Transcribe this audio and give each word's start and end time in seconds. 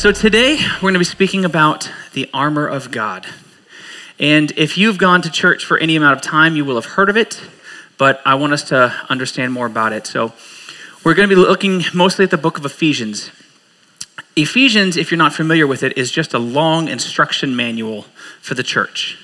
So 0.00 0.12
today 0.12 0.56
we're 0.76 0.80
going 0.80 0.94
to 0.94 0.98
be 0.98 1.04
speaking 1.04 1.44
about 1.44 1.92
the 2.14 2.30
armor 2.32 2.66
of 2.66 2.90
God. 2.90 3.26
And 4.18 4.50
if 4.52 4.78
you've 4.78 4.96
gone 4.96 5.20
to 5.20 5.30
church 5.30 5.66
for 5.66 5.76
any 5.76 5.94
amount 5.94 6.16
of 6.16 6.22
time, 6.22 6.56
you 6.56 6.64
will 6.64 6.76
have 6.76 6.86
heard 6.86 7.10
of 7.10 7.18
it, 7.18 7.38
but 7.98 8.22
I 8.24 8.36
want 8.36 8.54
us 8.54 8.62
to 8.70 8.94
understand 9.10 9.52
more 9.52 9.66
about 9.66 9.92
it. 9.92 10.06
So 10.06 10.32
we're 11.04 11.12
going 11.12 11.28
to 11.28 11.36
be 11.36 11.38
looking 11.38 11.82
mostly 11.92 12.24
at 12.24 12.30
the 12.30 12.38
book 12.38 12.56
of 12.56 12.64
Ephesians. 12.64 13.30
Ephesians, 14.36 14.96
if 14.96 15.10
you're 15.10 15.18
not 15.18 15.34
familiar 15.34 15.66
with 15.66 15.82
it, 15.82 15.98
is 15.98 16.10
just 16.10 16.32
a 16.32 16.38
long 16.38 16.88
instruction 16.88 17.54
manual 17.54 18.06
for 18.40 18.54
the 18.54 18.62
church. 18.62 19.18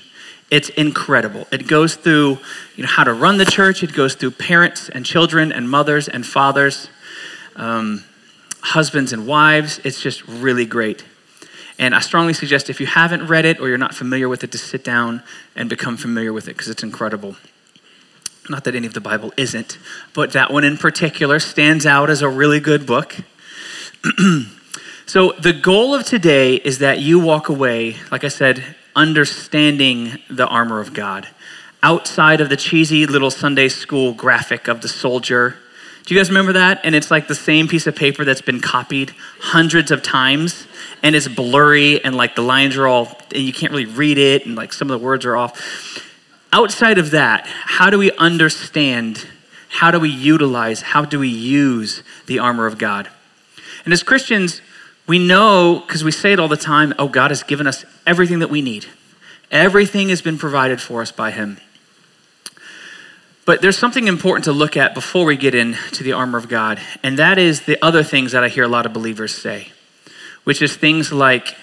It's 0.51 0.69
incredible. 0.69 1.47
It 1.51 1.67
goes 1.67 1.95
through 1.95 2.37
you 2.75 2.83
know, 2.83 2.87
how 2.87 3.03
to 3.03 3.13
run 3.13 3.39
the 3.39 3.45
church, 3.45 3.81
it 3.81 3.93
goes 3.93 4.13
through 4.13 4.29
parents 4.29 4.89
and 4.89 5.03
children 5.03 5.51
and 5.51 5.67
mothers 5.67 6.07
and 6.07 6.23
fathers, 6.23 6.87
um, 7.55 8.03
husbands 8.67 9.13
and 9.13 9.25
wives. 9.27 9.79
It's 9.83 10.01
just 10.01 10.27
really 10.27 10.65
great. 10.65 11.03
And 11.79 11.93
I 11.93 11.99
strongly 11.99 12.33
suggest 12.33 12.69
if 12.69 12.79
you 12.79 12.87
haven't 12.87 13.27
read 13.27 13.45
it 13.45 13.59
or 13.59 13.67
you're 13.67 13.77
not 13.77 13.93
familiar 13.93 14.27
with 14.27 14.43
it, 14.43 14.51
to 14.51 14.57
sit 14.57 14.83
down 14.83 15.21
and 15.55 15.69
become 15.69 15.95
familiar 15.95 16.33
with 16.33 16.47
it 16.47 16.57
because 16.57 16.69
it's 16.69 16.83
incredible. 16.83 17.35
Not 18.49 18.63
that 18.63 18.75
any 18.75 18.87
of 18.87 18.93
the 18.93 19.01
Bible 19.01 19.31
isn't, 19.37 19.77
but 20.13 20.31
that 20.31 20.51
one 20.51 20.63
in 20.63 20.77
particular 20.77 21.39
stands 21.39 21.85
out 21.85 22.09
as 22.09 22.21
a 22.21 22.29
really 22.29 22.59
good 22.59 22.85
book. 22.85 23.17
so, 25.05 25.33
the 25.33 25.53
goal 25.53 25.93
of 25.93 26.05
today 26.05 26.55
is 26.55 26.79
that 26.79 26.99
you 26.99 27.19
walk 27.19 27.49
away, 27.49 27.97
like 28.11 28.23
I 28.23 28.29
said, 28.29 28.63
understanding 28.95 30.17
the 30.29 30.47
armor 30.47 30.79
of 30.79 30.93
God 30.93 31.27
outside 31.83 32.41
of 32.41 32.49
the 32.49 32.57
cheesy 32.57 33.05
little 33.05 33.31
Sunday 33.31 33.69
school 33.69 34.13
graphic 34.13 34.67
of 34.67 34.81
the 34.81 34.87
soldier. 34.87 35.57
Do 36.07 36.13
you 36.13 36.19
guys 36.21 36.29
remember 36.29 36.53
that? 36.53 36.79
And 36.85 36.95
it's 36.95 37.11
like 37.11 37.27
the 37.27 37.35
same 37.35 37.67
piece 37.67 37.85
of 37.85 37.93
paper 37.93 38.23
that's 38.23 38.39
been 38.39 38.61
copied 38.61 39.09
hundreds 39.41 39.91
of 39.91 40.01
times 40.01 40.65
and 41.03 41.17
it's 41.17 41.27
blurry 41.27 42.01
and 42.01 42.15
like 42.15 42.33
the 42.33 42.41
lines 42.41 42.77
are 42.77 42.87
all, 42.87 43.19
and 43.35 43.43
you 43.43 43.51
can't 43.51 43.73
really 43.73 43.85
read 43.85 44.17
it 44.17 44.45
and 44.45 44.55
like 44.55 44.71
some 44.71 44.89
of 44.89 44.97
the 44.97 45.05
words 45.05 45.25
are 45.25 45.35
off. 45.35 46.01
Outside 46.53 46.97
of 46.97 47.11
that, 47.11 47.45
how 47.45 47.89
do 47.89 47.97
we 47.97 48.13
understand? 48.13 49.27
How 49.67 49.91
do 49.91 49.99
we 49.99 50.07
utilize? 50.07 50.81
How 50.81 51.03
do 51.03 51.19
we 51.19 51.27
use 51.27 52.03
the 52.25 52.39
armor 52.39 52.67
of 52.67 52.77
God? 52.77 53.09
And 53.83 53.91
as 53.91 54.01
Christians, 54.01 54.61
we 55.07 55.19
know, 55.19 55.83
because 55.85 56.05
we 56.05 56.11
say 56.11 56.31
it 56.31 56.39
all 56.39 56.47
the 56.47 56.55
time, 56.55 56.93
oh, 56.97 57.09
God 57.09 57.31
has 57.31 57.43
given 57.43 57.67
us 57.67 57.83
everything 58.05 58.39
that 58.39 58.49
we 58.49 58.61
need. 58.61 58.85
Everything 59.51 60.07
has 60.07 60.21
been 60.21 60.37
provided 60.37 60.79
for 60.79 61.01
us 61.01 61.11
by 61.11 61.31
Him. 61.31 61.57
But 63.47 63.63
there's 63.63 63.79
something 63.79 64.07
important 64.07 64.43
to 64.45 64.51
look 64.51 64.77
at 64.77 64.93
before 64.93 65.25
we 65.25 65.37
get 65.37 65.55
into 65.55 66.03
the 66.03 66.13
armor 66.13 66.37
of 66.37 66.47
God, 66.47 66.79
and 67.01 67.17
that 67.17 67.39
is 67.39 67.61
the 67.61 67.83
other 67.83 68.03
things 68.03 68.33
that 68.33 68.43
I 68.43 68.49
hear 68.49 68.63
a 68.63 68.67
lot 68.67 68.85
of 68.85 68.93
believers 68.93 69.33
say, 69.33 69.69
which 70.43 70.61
is 70.61 70.75
things 70.75 71.11
like, 71.11 71.55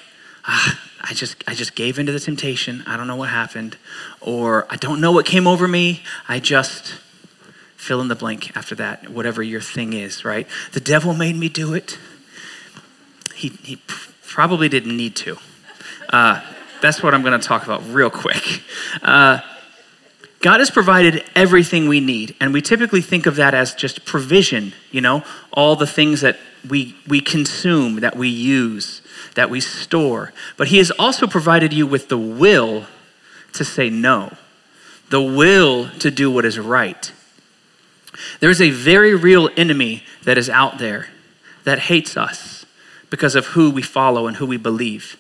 ah, 0.47 0.81
I 1.01 1.15
just, 1.15 1.45
I 1.47 1.55
just 1.55 1.77
gave 1.77 2.01
into 2.01 2.11
the 2.11 2.19
temptation. 2.19 2.83
I 2.89 2.97
don't 2.97 3.07
know 3.07 3.15
what 3.15 3.29
happened. 3.29 3.77
Or 4.21 4.67
I 4.69 4.75
don't 4.75 5.01
know 5.01 5.13
what 5.13 5.27
came 5.27 5.47
over 5.47 5.69
me. 5.69 6.03
I 6.27 6.41
just 6.41 6.97
fill 7.77 8.01
in 8.01 8.09
the 8.09 8.17
blank 8.17 8.57
after 8.57 8.75
that, 8.75 9.11
whatever 9.11 9.45
your 9.45 9.61
thing 9.61 9.93
is, 9.93 10.25
right? 10.25 10.49
The 10.73 10.81
devil 10.81 11.15
made 11.15 11.37
me 11.37 11.49
do 11.49 11.75
it 11.75 11.99
he, 13.35 13.49
he 13.63 13.79
probably 14.27 14.69
didn't 14.69 14.97
need 14.97 15.17
to. 15.17 15.37
Uh, 16.09 16.41
that's 16.81 17.03
what 17.03 17.15
I'm 17.15 17.23
going 17.23 17.39
to 17.39 17.47
talk 17.47 17.65
about 17.65 17.87
real 17.89 18.11
quick. 18.11 18.63
Uh, 19.03 19.41
God 20.45 20.61
has 20.61 20.71
provided 20.71 21.25
everything 21.35 21.89
we 21.89 22.01
need, 22.01 22.37
and 22.39 22.53
we 22.53 22.61
typically 22.61 23.01
think 23.01 23.25
of 23.25 23.37
that 23.37 23.55
as 23.55 23.73
just 23.73 24.05
provision, 24.05 24.75
you 24.91 25.01
know, 25.01 25.25
all 25.55 25.75
the 25.75 25.87
things 25.87 26.21
that 26.21 26.37
we, 26.69 26.95
we 27.09 27.23
consume, 27.23 28.01
that 28.01 28.15
we 28.15 28.29
use, 28.29 29.01
that 29.37 29.49
we 29.49 29.63
store. 29.63 30.35
But 30.59 30.69
He 30.69 30.77
has 30.77 30.91
also 30.99 31.27
provided 31.27 31.73
you 31.73 31.87
with 31.87 32.11
the 32.11 32.19
will 32.19 32.85
to 33.55 33.65
say 33.65 33.89
no, 33.89 34.37
the 35.09 35.23
will 35.23 35.89
to 36.01 36.11
do 36.11 36.31
what 36.31 36.45
is 36.45 36.59
right. 36.59 37.11
There's 38.41 38.61
a 38.61 38.69
very 38.69 39.15
real 39.15 39.49
enemy 39.57 40.05
that 40.25 40.37
is 40.37 40.51
out 40.51 40.77
there 40.77 41.09
that 41.65 41.79
hates 41.79 42.19
us 42.19 42.67
because 43.09 43.35
of 43.35 43.47
who 43.47 43.71
we 43.71 43.81
follow 43.81 44.27
and 44.27 44.37
who 44.37 44.45
we 44.45 44.59
believe 44.59 45.17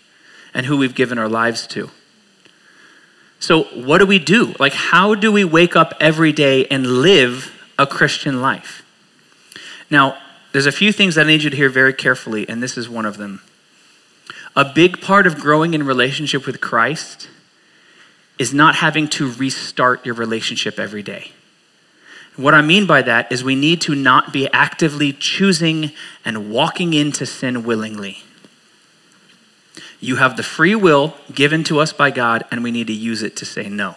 and 0.52 0.66
who 0.66 0.76
we've 0.76 0.94
given 0.94 1.16
our 1.16 1.30
lives 1.30 1.66
to. 1.68 1.88
So, 3.40 3.64
what 3.64 3.98
do 3.98 4.06
we 4.06 4.18
do? 4.18 4.54
Like, 4.58 4.72
how 4.72 5.14
do 5.14 5.30
we 5.30 5.44
wake 5.44 5.76
up 5.76 5.94
every 6.00 6.32
day 6.32 6.66
and 6.66 6.86
live 6.86 7.52
a 7.78 7.86
Christian 7.86 8.40
life? 8.40 8.84
Now, 9.90 10.16
there's 10.52 10.66
a 10.66 10.72
few 10.72 10.92
things 10.92 11.16
that 11.16 11.26
I 11.26 11.28
need 11.28 11.42
you 11.42 11.50
to 11.50 11.56
hear 11.56 11.68
very 11.68 11.92
carefully, 11.92 12.48
and 12.48 12.62
this 12.62 12.78
is 12.78 12.88
one 12.88 13.04
of 13.04 13.16
them. 13.16 13.42
A 14.56 14.64
big 14.64 15.00
part 15.00 15.26
of 15.26 15.38
growing 15.38 15.74
in 15.74 15.82
relationship 15.82 16.46
with 16.46 16.60
Christ 16.60 17.28
is 18.38 18.54
not 18.54 18.76
having 18.76 19.08
to 19.08 19.32
restart 19.32 20.06
your 20.06 20.14
relationship 20.14 20.78
every 20.78 21.02
day. 21.02 21.32
What 22.36 22.54
I 22.54 22.62
mean 22.62 22.86
by 22.86 23.02
that 23.02 23.30
is 23.30 23.44
we 23.44 23.54
need 23.54 23.80
to 23.82 23.94
not 23.94 24.32
be 24.32 24.48
actively 24.52 25.12
choosing 25.12 25.92
and 26.24 26.50
walking 26.50 26.94
into 26.94 27.26
sin 27.26 27.62
willingly. 27.62 28.24
You 30.04 30.16
have 30.16 30.36
the 30.36 30.42
free 30.42 30.74
will 30.74 31.14
given 31.32 31.64
to 31.64 31.80
us 31.80 31.94
by 31.94 32.10
God, 32.10 32.44
and 32.50 32.62
we 32.62 32.70
need 32.70 32.88
to 32.88 32.92
use 32.92 33.22
it 33.22 33.36
to 33.36 33.46
say 33.46 33.70
no. 33.70 33.96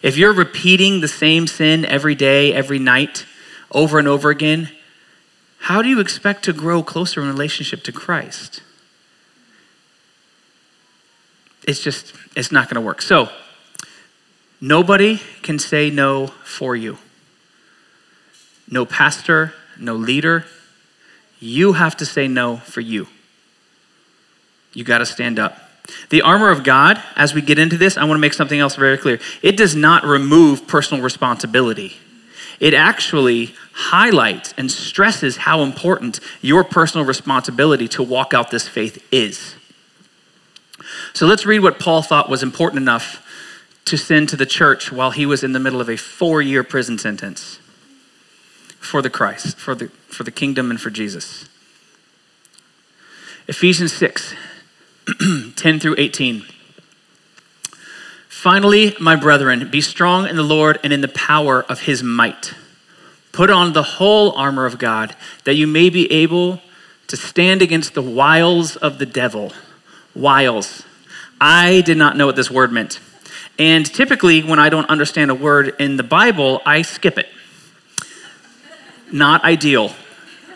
If 0.00 0.16
you're 0.16 0.32
repeating 0.32 1.00
the 1.00 1.08
same 1.08 1.48
sin 1.48 1.84
every 1.84 2.14
day, 2.14 2.54
every 2.54 2.78
night, 2.78 3.26
over 3.72 3.98
and 3.98 4.06
over 4.06 4.30
again, 4.30 4.70
how 5.58 5.82
do 5.82 5.88
you 5.88 5.98
expect 5.98 6.44
to 6.44 6.52
grow 6.52 6.80
closer 6.80 7.20
in 7.20 7.26
relationship 7.26 7.82
to 7.82 7.92
Christ? 7.92 8.62
It's 11.66 11.82
just, 11.82 12.14
it's 12.36 12.52
not 12.52 12.68
going 12.70 12.76
to 12.76 12.86
work. 12.86 13.02
So, 13.02 13.28
nobody 14.60 15.20
can 15.42 15.58
say 15.58 15.90
no 15.90 16.28
for 16.44 16.76
you 16.76 16.98
no 18.68 18.84
pastor, 18.84 19.54
no 19.78 19.94
leader. 19.94 20.44
You 21.38 21.74
have 21.74 21.96
to 21.98 22.06
say 22.06 22.26
no 22.28 22.56
for 22.58 22.80
you. 22.80 23.06
You 24.76 24.84
got 24.84 24.98
to 24.98 25.06
stand 25.06 25.38
up. 25.38 25.58
The 26.10 26.20
armor 26.20 26.50
of 26.50 26.62
God, 26.62 27.02
as 27.16 27.32
we 27.32 27.40
get 27.40 27.58
into 27.58 27.78
this, 27.78 27.96
I 27.96 28.04
want 28.04 28.18
to 28.18 28.20
make 28.20 28.34
something 28.34 28.60
else 28.60 28.76
very 28.76 28.98
clear. 28.98 29.18
It 29.40 29.56
does 29.56 29.74
not 29.74 30.04
remove 30.04 30.68
personal 30.68 31.02
responsibility. 31.02 31.96
It 32.60 32.74
actually 32.74 33.54
highlights 33.72 34.52
and 34.58 34.70
stresses 34.70 35.38
how 35.38 35.62
important 35.62 36.20
your 36.42 36.62
personal 36.62 37.06
responsibility 37.06 37.88
to 37.88 38.02
walk 38.02 38.34
out 38.34 38.50
this 38.50 38.68
faith 38.68 39.02
is. 39.10 39.54
So 41.14 41.26
let's 41.26 41.46
read 41.46 41.60
what 41.60 41.78
Paul 41.78 42.02
thought 42.02 42.28
was 42.28 42.42
important 42.42 42.82
enough 42.82 43.22
to 43.86 43.96
send 43.96 44.28
to 44.28 44.36
the 44.36 44.44
church 44.44 44.92
while 44.92 45.12
he 45.12 45.24
was 45.24 45.42
in 45.42 45.52
the 45.52 45.60
middle 45.60 45.80
of 45.80 45.88
a 45.88 45.96
four 45.96 46.42
year 46.42 46.62
prison 46.62 46.98
sentence 46.98 47.60
for 48.78 49.00
the 49.00 49.08
Christ, 49.10 49.56
for 49.56 49.74
the, 49.74 49.88
for 50.08 50.22
the 50.22 50.30
kingdom, 50.30 50.70
and 50.70 50.78
for 50.78 50.90
Jesus. 50.90 51.48
Ephesians 53.48 53.94
6 53.94 54.34
10 55.56 55.80
through 55.80 55.94
18. 55.98 56.44
Finally, 58.28 58.94
my 59.00 59.16
brethren, 59.16 59.68
be 59.70 59.80
strong 59.80 60.28
in 60.28 60.36
the 60.36 60.42
Lord 60.42 60.78
and 60.84 60.92
in 60.92 61.00
the 61.00 61.08
power 61.08 61.64
of 61.64 61.80
his 61.82 62.02
might. 62.02 62.54
Put 63.32 63.50
on 63.50 63.72
the 63.72 63.82
whole 63.82 64.32
armor 64.32 64.66
of 64.66 64.78
God, 64.78 65.14
that 65.44 65.54
you 65.54 65.66
may 65.66 65.90
be 65.90 66.10
able 66.12 66.60
to 67.08 67.16
stand 67.16 67.62
against 67.62 67.94
the 67.94 68.02
wiles 68.02 68.76
of 68.76 68.98
the 68.98 69.06
devil. 69.06 69.52
Wiles. 70.14 70.84
I 71.40 71.82
did 71.82 71.98
not 71.98 72.16
know 72.16 72.26
what 72.26 72.36
this 72.36 72.50
word 72.50 72.72
meant. 72.72 73.00
And 73.58 73.86
typically, 73.86 74.42
when 74.42 74.58
I 74.58 74.68
don't 74.68 74.88
understand 74.88 75.30
a 75.30 75.34
word 75.34 75.74
in 75.78 75.96
the 75.96 76.02
Bible, 76.02 76.62
I 76.64 76.82
skip 76.82 77.18
it 77.18 77.28
not 79.12 79.44
ideal, 79.44 79.92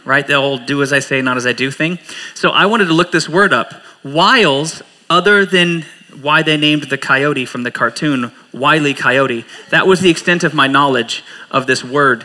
right? 0.04 0.26
The 0.26 0.34
old 0.34 0.66
do 0.66 0.82
as 0.82 0.92
I 0.92 0.98
say, 0.98 1.22
not 1.22 1.36
as 1.36 1.46
I 1.46 1.52
do 1.52 1.70
thing. 1.70 1.98
So 2.34 2.50
I 2.50 2.66
wanted 2.66 2.86
to 2.86 2.94
look 2.94 3.12
this 3.12 3.28
word 3.28 3.52
up. 3.52 3.82
Wiles, 4.02 4.82
other 5.08 5.44
than 5.44 5.84
why 6.20 6.42
they 6.42 6.56
named 6.56 6.84
the 6.84 6.98
coyote 6.98 7.44
from 7.44 7.62
the 7.62 7.70
cartoon 7.70 8.32
Wile 8.52 8.92
Coyote, 8.94 9.44
that 9.70 9.86
was 9.86 10.00
the 10.00 10.10
extent 10.10 10.44
of 10.44 10.54
my 10.54 10.66
knowledge 10.66 11.22
of 11.50 11.66
this 11.66 11.84
word. 11.84 12.24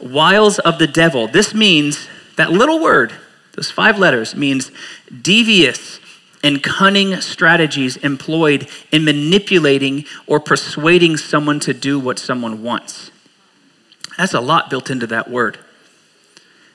Wiles 0.00 0.58
of 0.58 0.78
the 0.78 0.86
devil. 0.86 1.28
This 1.28 1.54
means, 1.54 2.08
that 2.36 2.50
little 2.50 2.80
word, 2.80 3.12
those 3.52 3.70
five 3.70 3.98
letters, 3.98 4.34
means 4.34 4.70
devious 5.20 6.00
and 6.42 6.62
cunning 6.62 7.20
strategies 7.20 7.96
employed 7.98 8.68
in 8.90 9.04
manipulating 9.04 10.04
or 10.26 10.40
persuading 10.40 11.16
someone 11.16 11.60
to 11.60 11.72
do 11.72 11.98
what 12.00 12.18
someone 12.18 12.62
wants. 12.62 13.10
That's 14.18 14.34
a 14.34 14.40
lot 14.40 14.68
built 14.68 14.90
into 14.90 15.06
that 15.06 15.30
word. 15.30 15.58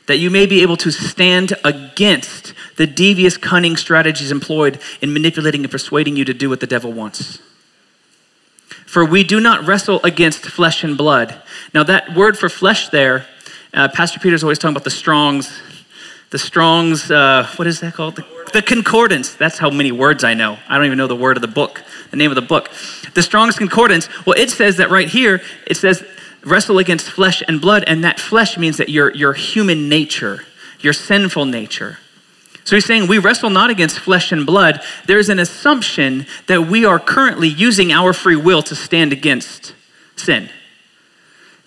That 0.07 0.17
you 0.17 0.29
may 0.29 0.45
be 0.45 0.61
able 0.61 0.77
to 0.77 0.91
stand 0.91 1.53
against 1.63 2.53
the 2.77 2.87
devious, 2.87 3.37
cunning 3.37 3.75
strategies 3.75 4.31
employed 4.31 4.79
in 5.01 5.13
manipulating 5.13 5.61
and 5.63 5.71
persuading 5.71 6.15
you 6.15 6.25
to 6.25 6.33
do 6.33 6.49
what 6.49 6.59
the 6.59 6.67
devil 6.67 6.91
wants. 6.91 7.39
For 8.85 9.03
we 9.03 9.23
do 9.23 9.39
not 9.39 9.67
wrestle 9.67 9.99
against 10.03 10.39
flesh 10.45 10.83
and 10.83 10.97
blood. 10.97 11.41
Now, 11.73 11.83
that 11.83 12.15
word 12.15 12.37
for 12.37 12.47
flesh 12.47 12.89
there, 12.89 13.25
uh, 13.73 13.89
Pastor 13.89 14.19
Peter's 14.19 14.43
always 14.43 14.57
talking 14.57 14.75
about 14.75 14.85
the 14.85 14.89
Strongs. 14.89 15.61
The 16.29 16.39
Strongs, 16.39 17.11
uh, 17.11 17.47
what 17.57 17.67
is 17.67 17.81
that 17.81 17.93
called? 17.93 18.15
The, 18.15 18.25
the 18.53 18.61
concordance. 18.61 19.35
That's 19.35 19.57
how 19.57 19.69
many 19.69 19.91
words 19.91 20.23
I 20.23 20.33
know. 20.33 20.57
I 20.69 20.77
don't 20.77 20.85
even 20.85 20.97
know 20.97 21.07
the 21.07 21.15
word 21.15 21.37
of 21.37 21.41
the 21.41 21.47
book, 21.47 21.83
the 22.11 22.17
name 22.17 22.31
of 22.31 22.35
the 22.35 22.41
book. 22.41 22.69
The 23.13 23.21
Strong's 23.21 23.57
Concordance, 23.57 24.07
well, 24.25 24.35
it 24.37 24.49
says 24.49 24.77
that 24.77 24.89
right 24.89 25.07
here, 25.07 25.41
it 25.65 25.75
says, 25.75 26.05
wrestle 26.47 26.79
against 26.79 27.09
flesh 27.09 27.43
and 27.47 27.59
blood, 27.59 27.83
and 27.87 28.03
that 28.03 28.19
flesh 28.19 28.57
means 28.57 28.77
that 28.77 28.89
your, 28.89 29.13
your 29.13 29.33
human 29.33 29.89
nature, 29.89 30.45
your 30.79 30.93
sinful 30.93 31.45
nature. 31.45 31.99
So 32.63 32.75
he's 32.75 32.85
saying 32.85 33.07
we 33.07 33.17
wrestle 33.17 33.49
not 33.49 33.69
against 33.69 33.99
flesh 33.99 34.31
and 34.31 34.45
blood. 34.45 34.81
There's 35.05 35.29
an 35.29 35.39
assumption 35.39 36.25
that 36.47 36.67
we 36.67 36.85
are 36.85 36.99
currently 36.99 37.47
using 37.47 37.91
our 37.91 38.13
free 38.13 38.35
will 38.35 38.61
to 38.63 38.75
stand 38.75 39.13
against 39.13 39.73
sin. 40.15 40.49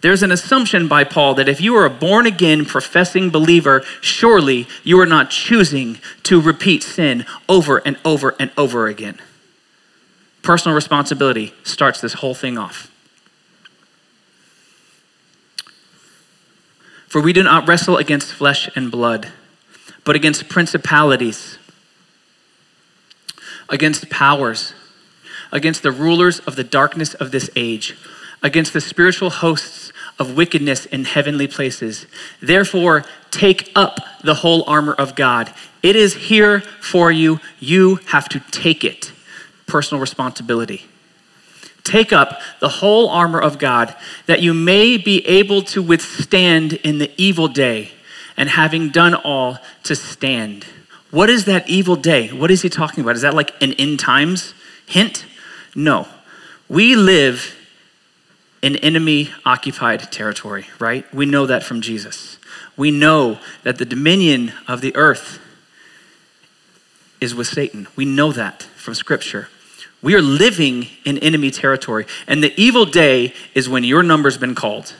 There's 0.02 0.22
an 0.22 0.32
assumption 0.32 0.88
by 0.88 1.04
Paul 1.04 1.34
that 1.34 1.48
if 1.48 1.60
you 1.60 1.74
are 1.76 1.84
a 1.84 1.90
born 1.90 2.26
again, 2.26 2.64
professing 2.64 3.30
believer, 3.30 3.82
surely 4.00 4.66
you 4.82 4.98
are 5.00 5.06
not 5.06 5.30
choosing 5.30 5.98
to 6.24 6.40
repeat 6.40 6.82
sin 6.82 7.26
over 7.48 7.78
and 7.78 7.98
over 8.04 8.34
and 8.38 8.50
over 8.56 8.86
again. 8.86 9.18
Personal 10.42 10.74
responsibility 10.74 11.52
starts 11.64 12.00
this 12.00 12.14
whole 12.14 12.34
thing 12.34 12.56
off. 12.56 12.89
For 17.10 17.20
we 17.20 17.32
do 17.32 17.42
not 17.42 17.66
wrestle 17.66 17.96
against 17.96 18.32
flesh 18.32 18.70
and 18.76 18.88
blood, 18.88 19.32
but 20.04 20.14
against 20.14 20.48
principalities, 20.48 21.58
against 23.68 24.08
powers, 24.08 24.74
against 25.50 25.82
the 25.82 25.90
rulers 25.90 26.38
of 26.38 26.54
the 26.54 26.62
darkness 26.62 27.14
of 27.14 27.32
this 27.32 27.50
age, 27.56 27.96
against 28.44 28.72
the 28.72 28.80
spiritual 28.80 29.30
hosts 29.30 29.92
of 30.20 30.36
wickedness 30.36 30.86
in 30.86 31.04
heavenly 31.04 31.48
places. 31.48 32.06
Therefore, 32.40 33.04
take 33.32 33.72
up 33.74 33.98
the 34.22 34.34
whole 34.34 34.62
armor 34.68 34.94
of 34.94 35.16
God. 35.16 35.52
It 35.82 35.96
is 35.96 36.14
here 36.14 36.60
for 36.60 37.10
you. 37.10 37.40
You 37.58 37.96
have 38.06 38.28
to 38.28 38.40
take 38.52 38.84
it. 38.84 39.10
Personal 39.66 40.00
responsibility. 40.00 40.89
Take 41.84 42.12
up 42.12 42.40
the 42.60 42.68
whole 42.68 43.08
armor 43.08 43.40
of 43.40 43.58
God 43.58 43.94
that 44.26 44.42
you 44.42 44.54
may 44.54 44.96
be 44.96 45.26
able 45.26 45.62
to 45.62 45.82
withstand 45.82 46.74
in 46.74 46.98
the 46.98 47.10
evil 47.16 47.48
day, 47.48 47.92
and 48.36 48.48
having 48.48 48.90
done 48.90 49.14
all, 49.14 49.58
to 49.84 49.94
stand. 49.94 50.64
What 51.10 51.28
is 51.28 51.44
that 51.46 51.68
evil 51.68 51.96
day? 51.96 52.28
What 52.28 52.50
is 52.50 52.62
he 52.62 52.68
talking 52.68 53.02
about? 53.02 53.16
Is 53.16 53.22
that 53.22 53.34
like 53.34 53.60
an 53.62 53.72
end 53.74 53.98
times 53.98 54.54
hint? 54.86 55.26
No. 55.74 56.06
We 56.68 56.94
live 56.94 57.56
in 58.62 58.76
enemy 58.76 59.30
occupied 59.44 60.12
territory, 60.12 60.66
right? 60.78 61.12
We 61.12 61.26
know 61.26 61.46
that 61.46 61.62
from 61.62 61.80
Jesus. 61.80 62.38
We 62.76 62.90
know 62.90 63.38
that 63.62 63.78
the 63.78 63.84
dominion 63.84 64.52
of 64.68 64.80
the 64.80 64.94
earth 64.96 65.40
is 67.20 67.34
with 67.34 67.46
Satan. 67.46 67.88
We 67.96 68.04
know 68.04 68.32
that 68.32 68.62
from 68.62 68.94
Scripture. 68.94 69.48
We 70.02 70.14
are 70.14 70.22
living 70.22 70.86
in 71.04 71.18
enemy 71.18 71.50
territory. 71.50 72.06
And 72.26 72.42
the 72.42 72.58
evil 72.60 72.86
day 72.86 73.34
is 73.54 73.68
when 73.68 73.84
your 73.84 74.02
number's 74.02 74.38
been 74.38 74.54
called. 74.54 74.94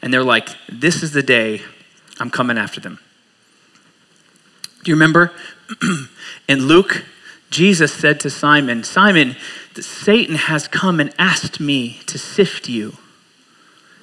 And 0.00 0.12
they're 0.12 0.24
like, 0.24 0.48
this 0.68 1.02
is 1.02 1.12
the 1.12 1.22
day 1.22 1.62
I'm 2.18 2.30
coming 2.30 2.58
after 2.58 2.80
them. 2.80 2.98
Do 4.82 4.90
you 4.90 4.94
remember 4.94 5.32
in 6.48 6.66
Luke, 6.66 7.04
Jesus 7.50 7.92
said 7.92 8.20
to 8.20 8.30
Simon, 8.30 8.84
Simon, 8.84 9.36
Satan 9.74 10.34
has 10.36 10.68
come 10.68 11.00
and 11.00 11.12
asked 11.18 11.58
me 11.58 12.00
to 12.06 12.18
sift 12.18 12.68
you, 12.68 12.96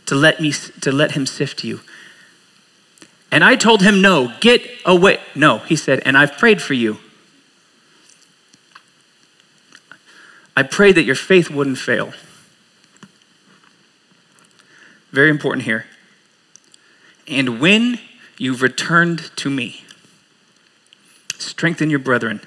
to 0.06 0.16
let 0.16 0.40
me 0.40 0.52
to 0.52 0.92
let 0.92 1.12
him 1.12 1.26
sift 1.26 1.64
you. 1.64 1.82
And 3.32 3.44
I 3.44 3.56
told 3.56 3.82
him, 3.82 4.02
No, 4.02 4.34
get 4.40 4.68
away. 4.86 5.20
No, 5.36 5.60
he 5.60 5.76
said, 5.76 6.02
and 6.06 6.18
I've 6.18 6.38
prayed 6.38 6.62
for 6.62 6.74
you. 6.74 6.98
I 10.56 10.64
prayed 10.64 10.96
that 10.96 11.04
your 11.04 11.16
faith 11.16 11.50
wouldn't 11.50 11.78
fail. 11.78 12.14
Very 15.12 15.30
important 15.30 15.66
here. 15.66 15.86
And 17.28 17.60
when 17.60 18.00
you've 18.38 18.62
returned 18.62 19.36
to 19.38 19.50
me, 19.50 19.84
strengthen 21.38 21.90
your 21.90 22.00
brethren. 22.00 22.42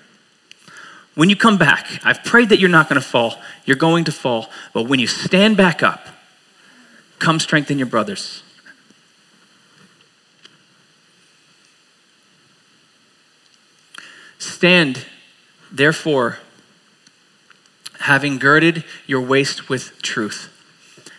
When 1.15 1.31
you 1.31 1.37
come 1.37 1.59
back, 1.59 1.87
I've 2.05 2.25
prayed 2.25 2.49
that 2.49 2.59
you're 2.59 2.71
not 2.71 2.89
going 2.89 3.01
to 3.01 3.07
fall. 3.07 3.41
You're 3.65 3.77
going 3.77 4.05
to 4.05 4.13
fall. 4.13 4.51
But 4.73 4.85
when 4.85 4.99
you 4.99 5.07
stand 5.07 5.57
back 5.57 5.83
up, 5.83 6.09
come 7.19 7.39
strengthen 7.39 7.79
your 7.79 7.87
brothers. 7.87 8.43
Stand, 14.39 15.07
therefore, 15.71 16.39
having 18.05 18.39
girded 18.39 18.85
your 19.07 19.21
waist 19.21 19.71
with 19.71 20.01
truth, 20.03 20.51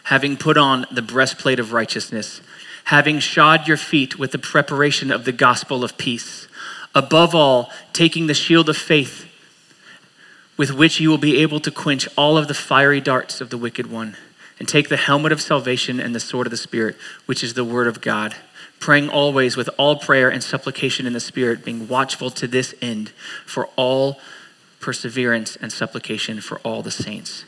having 0.04 0.38
put 0.38 0.56
on 0.56 0.86
the 0.92 1.02
breastplate 1.02 1.60
of 1.60 1.74
righteousness, 1.74 2.42
having 2.86 3.18
shod 3.18 3.68
your 3.68 3.78
feet 3.78 4.20
with 4.20 4.32
the 4.32 4.38
preparation 4.38 5.10
of 5.12 5.26
the 5.26 5.32
gospel 5.32 5.84
of 5.84 5.98
peace, 5.98 6.48
above 6.94 7.34
all, 7.34 7.72
taking 7.92 8.28
the 8.28 8.36
shield 8.36 8.70
of 8.70 8.78
faith 8.78 9.26
with 10.58 10.72
which 10.72 11.00
you 11.00 11.10
will 11.10 11.18
be 11.18 11.42
able 11.42 11.60
to 11.60 11.72
quench 11.72 12.08
all 12.16 12.38
of 12.38 12.48
the 12.48 12.54
fiery 12.54 13.02
darts 13.02 13.42
of 13.42 13.50
the 13.50 13.58
wicked 13.58 13.92
one, 13.92 14.16
and 14.60 14.68
take 14.68 14.88
the 14.88 14.96
helmet 14.96 15.32
of 15.32 15.42
salvation 15.42 16.00
and 16.00 16.14
the 16.14 16.20
sword 16.20 16.46
of 16.46 16.52
the 16.52 16.58
Spirit, 16.58 16.96
which 17.26 17.44
is 17.44 17.56
the 17.56 17.66
word 17.66 17.88
of 17.88 18.00
God 18.00 18.36
praying 18.80 19.10
always 19.10 19.58
with 19.58 19.70
all 19.78 19.96
prayer 19.96 20.30
and 20.30 20.44
supplication 20.44 21.08
in 21.08 21.14
the 21.14 21.20
Spirit, 21.20 21.66
being 21.66 21.88
watchful 21.88 22.30
to 22.30 22.48
this 22.48 22.76
end 22.82 23.10
for 23.46 23.68
all 23.76 24.20
perseverance, 24.86 25.56
and 25.56 25.74
supplication 25.74 26.40
for 26.40 26.60
all 26.60 26.84
the 26.84 26.92
saints. 26.92 27.44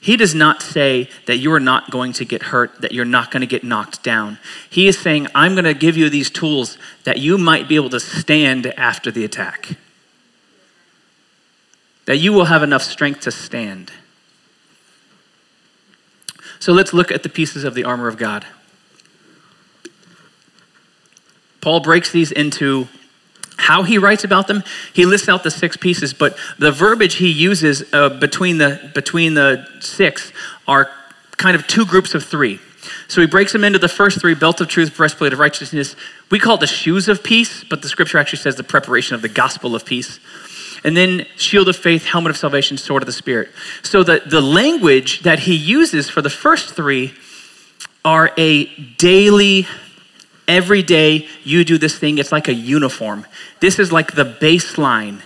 He 0.00 0.16
does 0.16 0.36
not 0.36 0.62
say 0.62 1.10
that 1.26 1.38
you 1.38 1.52
are 1.52 1.58
not 1.58 1.90
going 1.90 2.12
to 2.12 2.24
get 2.24 2.44
hurt, 2.44 2.80
that 2.80 2.92
you're 2.92 3.04
not 3.04 3.32
going 3.32 3.40
to 3.40 3.46
get 3.46 3.64
knocked 3.64 4.04
down. 4.04 4.38
He 4.70 4.86
is 4.86 4.96
saying, 4.96 5.26
I'm 5.34 5.56
going 5.56 5.64
to 5.64 5.74
give 5.74 5.96
you 5.96 6.08
these 6.08 6.30
tools 6.30 6.78
that 7.02 7.18
you 7.18 7.38
might 7.38 7.66
be 7.66 7.74
able 7.74 7.90
to 7.90 7.98
stand 7.98 8.68
after 8.78 9.10
the 9.10 9.24
attack, 9.24 9.70
that 12.04 12.18
you 12.18 12.32
will 12.32 12.44
have 12.44 12.62
enough 12.62 12.84
strength 12.84 13.22
to 13.22 13.32
stand. 13.32 13.90
So 16.60 16.72
let's 16.72 16.94
look 16.94 17.10
at 17.10 17.24
the 17.24 17.28
pieces 17.28 17.64
of 17.64 17.74
the 17.74 17.82
armor 17.82 18.06
of 18.06 18.16
God. 18.16 18.46
Paul 21.60 21.80
breaks 21.80 22.12
these 22.12 22.30
into 22.30 22.86
how 23.56 23.82
he 23.82 23.98
writes 23.98 24.24
about 24.24 24.46
them, 24.48 24.62
he 24.92 25.06
lists 25.06 25.28
out 25.28 25.42
the 25.42 25.50
six 25.50 25.76
pieces, 25.76 26.12
but 26.12 26.36
the 26.58 26.70
verbiage 26.70 27.14
he 27.14 27.28
uses 27.28 27.84
uh, 27.92 28.10
between, 28.10 28.58
the, 28.58 28.90
between 28.94 29.34
the 29.34 29.66
six 29.80 30.32
are 30.68 30.90
kind 31.36 31.56
of 31.56 31.66
two 31.66 31.86
groups 31.86 32.14
of 32.14 32.24
three. 32.24 32.60
So 33.08 33.20
he 33.20 33.26
breaks 33.26 33.52
them 33.52 33.64
into 33.64 33.78
the 33.78 33.88
first 33.88 34.20
three 34.20 34.34
belt 34.34 34.60
of 34.60 34.68
truth, 34.68 34.96
breastplate 34.96 35.32
of 35.32 35.38
righteousness. 35.38 35.96
We 36.30 36.38
call 36.38 36.54
it 36.54 36.60
the 36.60 36.66
shoes 36.66 37.08
of 37.08 37.22
peace, 37.22 37.64
but 37.64 37.82
the 37.82 37.88
scripture 37.88 38.18
actually 38.18 38.38
says 38.38 38.56
the 38.56 38.64
preparation 38.64 39.14
of 39.14 39.22
the 39.22 39.28
gospel 39.28 39.74
of 39.74 39.84
peace. 39.84 40.20
And 40.84 40.96
then 40.96 41.26
shield 41.36 41.68
of 41.68 41.76
faith, 41.76 42.04
helmet 42.04 42.30
of 42.30 42.36
salvation, 42.36 42.78
sword 42.78 43.02
of 43.02 43.06
the 43.06 43.12
spirit. 43.12 43.50
So 43.82 44.02
the, 44.02 44.22
the 44.24 44.40
language 44.40 45.22
that 45.22 45.40
he 45.40 45.54
uses 45.54 46.08
for 46.08 46.22
the 46.22 46.30
first 46.30 46.74
three 46.74 47.14
are 48.04 48.30
a 48.36 48.66
daily 48.98 49.66
Every 50.48 50.82
day 50.82 51.26
you 51.42 51.64
do 51.64 51.76
this 51.76 51.98
thing, 51.98 52.18
it's 52.18 52.32
like 52.32 52.48
a 52.48 52.54
uniform. 52.54 53.26
This 53.60 53.78
is 53.78 53.92
like 53.92 54.12
the 54.12 54.24
baseline. 54.24 55.22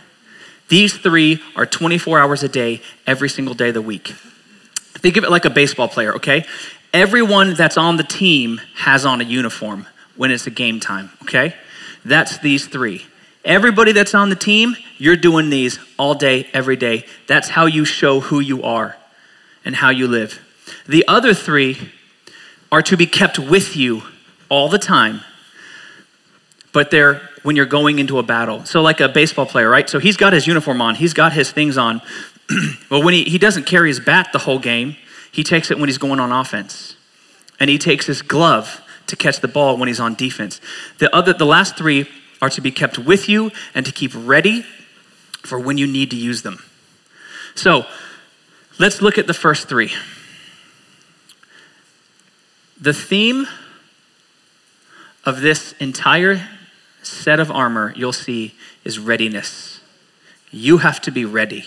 These 0.68 0.96
three 0.96 1.42
are 1.56 1.66
24 1.66 2.18
hours 2.18 2.42
a 2.42 2.48
day, 2.48 2.80
every 3.06 3.28
single 3.28 3.54
day 3.54 3.68
of 3.68 3.74
the 3.74 3.82
week. 3.82 4.08
Think 4.08 5.16
of 5.16 5.24
it 5.24 5.30
like 5.30 5.44
a 5.44 5.50
baseball 5.50 5.88
player, 5.88 6.14
okay? 6.14 6.44
Everyone 6.92 7.54
that's 7.54 7.76
on 7.76 7.96
the 7.96 8.02
team 8.02 8.60
has 8.76 9.04
on 9.04 9.20
a 9.20 9.24
uniform 9.24 9.86
when 10.16 10.30
it's 10.30 10.46
a 10.46 10.50
game 10.50 10.80
time, 10.80 11.10
okay? 11.22 11.54
That's 12.04 12.38
these 12.38 12.66
three. 12.66 13.06
Everybody 13.44 13.92
that's 13.92 14.14
on 14.14 14.28
the 14.28 14.36
team, 14.36 14.76
you're 14.98 15.16
doing 15.16 15.50
these 15.50 15.78
all 15.98 16.14
day, 16.14 16.48
every 16.52 16.76
day. 16.76 17.06
That's 17.26 17.48
how 17.48 17.66
you 17.66 17.84
show 17.84 18.20
who 18.20 18.40
you 18.40 18.62
are 18.62 18.96
and 19.64 19.76
how 19.76 19.90
you 19.90 20.06
live. 20.06 20.40
The 20.86 21.04
other 21.08 21.34
three 21.34 21.90
are 22.70 22.82
to 22.82 22.96
be 22.96 23.06
kept 23.06 23.38
with 23.38 23.76
you 23.76 24.02
all 24.50 24.68
the 24.68 24.78
time, 24.78 25.22
but 26.72 26.90
they're 26.90 27.22
when 27.42 27.56
you're 27.56 27.66
going 27.66 27.98
into 27.98 28.18
a 28.18 28.22
battle. 28.22 28.64
So, 28.66 28.82
like 28.82 29.00
a 29.00 29.08
baseball 29.08 29.46
player, 29.46 29.70
right? 29.70 29.88
So 29.88 29.98
he's 29.98 30.18
got 30.18 30.34
his 30.34 30.46
uniform 30.46 30.82
on, 30.82 30.96
he's 30.96 31.14
got 31.14 31.32
his 31.32 31.50
things 31.50 31.78
on. 31.78 32.02
well, 32.90 33.02
when 33.02 33.14
he, 33.14 33.24
he 33.24 33.38
doesn't 33.38 33.64
carry 33.64 33.88
his 33.88 34.00
bat 34.00 34.28
the 34.32 34.40
whole 34.40 34.58
game, 34.58 34.96
he 35.32 35.42
takes 35.42 35.70
it 35.70 35.78
when 35.78 35.88
he's 35.88 35.98
going 35.98 36.20
on 36.20 36.32
offense. 36.32 36.96
And 37.58 37.70
he 37.70 37.78
takes 37.78 38.06
his 38.06 38.22
glove 38.22 38.82
to 39.06 39.16
catch 39.16 39.40
the 39.40 39.48
ball 39.48 39.76
when 39.76 39.88
he's 39.88 40.00
on 40.00 40.14
defense. 40.14 40.60
The 40.98 41.14
other 41.14 41.32
the 41.32 41.46
last 41.46 41.76
three 41.76 42.08
are 42.42 42.50
to 42.50 42.60
be 42.60 42.70
kept 42.70 42.98
with 42.98 43.28
you 43.28 43.50
and 43.74 43.84
to 43.86 43.92
keep 43.92 44.12
ready 44.14 44.64
for 45.42 45.58
when 45.58 45.78
you 45.78 45.86
need 45.86 46.10
to 46.10 46.16
use 46.16 46.42
them. 46.42 46.62
So 47.54 47.86
let's 48.78 49.02
look 49.02 49.18
at 49.18 49.26
the 49.26 49.34
first 49.34 49.68
three. 49.68 49.92
The 52.80 52.94
theme 52.94 53.46
of 55.30 55.42
this 55.42 55.74
entire 55.78 56.44
set 57.04 57.38
of 57.38 57.52
armor, 57.52 57.94
you'll 57.96 58.12
see, 58.12 58.52
is 58.82 58.98
readiness. 58.98 59.80
You 60.50 60.78
have 60.78 61.00
to 61.02 61.12
be 61.12 61.24
ready. 61.24 61.66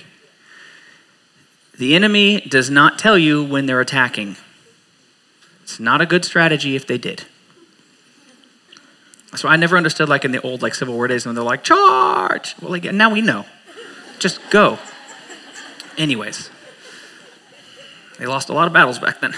The 1.80 1.96
enemy 1.96 2.42
does 2.42 2.70
not 2.70 3.00
tell 3.00 3.18
you 3.18 3.42
when 3.42 3.66
they're 3.66 3.80
attacking. 3.80 4.36
It's 5.62 5.80
not 5.80 6.02
a 6.02 6.06
good 6.06 6.26
strategy 6.26 6.76
if 6.76 6.86
they 6.86 6.98
did. 6.98 7.24
So 9.38 9.48
I 9.48 9.56
never 9.56 9.78
understood, 9.78 10.10
like 10.10 10.26
in 10.26 10.34
the 10.34 10.42
old 10.42 10.62
like 10.62 10.76
Civil 10.76 10.96
War 10.96 11.08
days, 11.08 11.26
when 11.26 11.34
they're 11.34 11.44
like 11.44 11.64
charge. 11.64 12.56
Well, 12.62 12.70
like 12.70 12.84
now 12.84 13.12
we 13.12 13.22
know. 13.22 13.46
Just 14.20 14.42
go. 14.50 14.78
Anyways, 15.98 16.50
they 18.20 18.26
lost 18.26 18.50
a 18.50 18.54
lot 18.54 18.68
of 18.68 18.74
battles 18.74 19.00
back 19.00 19.22
then. 19.22 19.34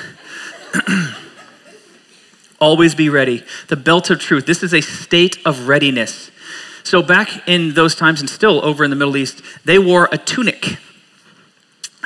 Always 2.60 2.96
be 2.96 3.10
ready. 3.10 3.44
The 3.68 3.76
belt 3.76 4.10
of 4.10 4.20
truth. 4.20 4.46
This 4.46 4.64
is 4.64 4.74
a 4.74 4.82
state 4.82 5.38
of 5.46 5.68
readiness. 5.68 6.32
So 6.84 7.02
back 7.02 7.48
in 7.48 7.74
those 7.74 7.96
times, 7.96 8.22
and 8.22 8.30
still 8.30 8.64
over 8.64 8.84
in 8.84 8.92
the 8.92 8.96
Middle 8.96 9.18
East, 9.18 9.42
they 9.66 9.80
wore 9.80 10.08
a 10.12 10.18
tunic, 10.18 10.78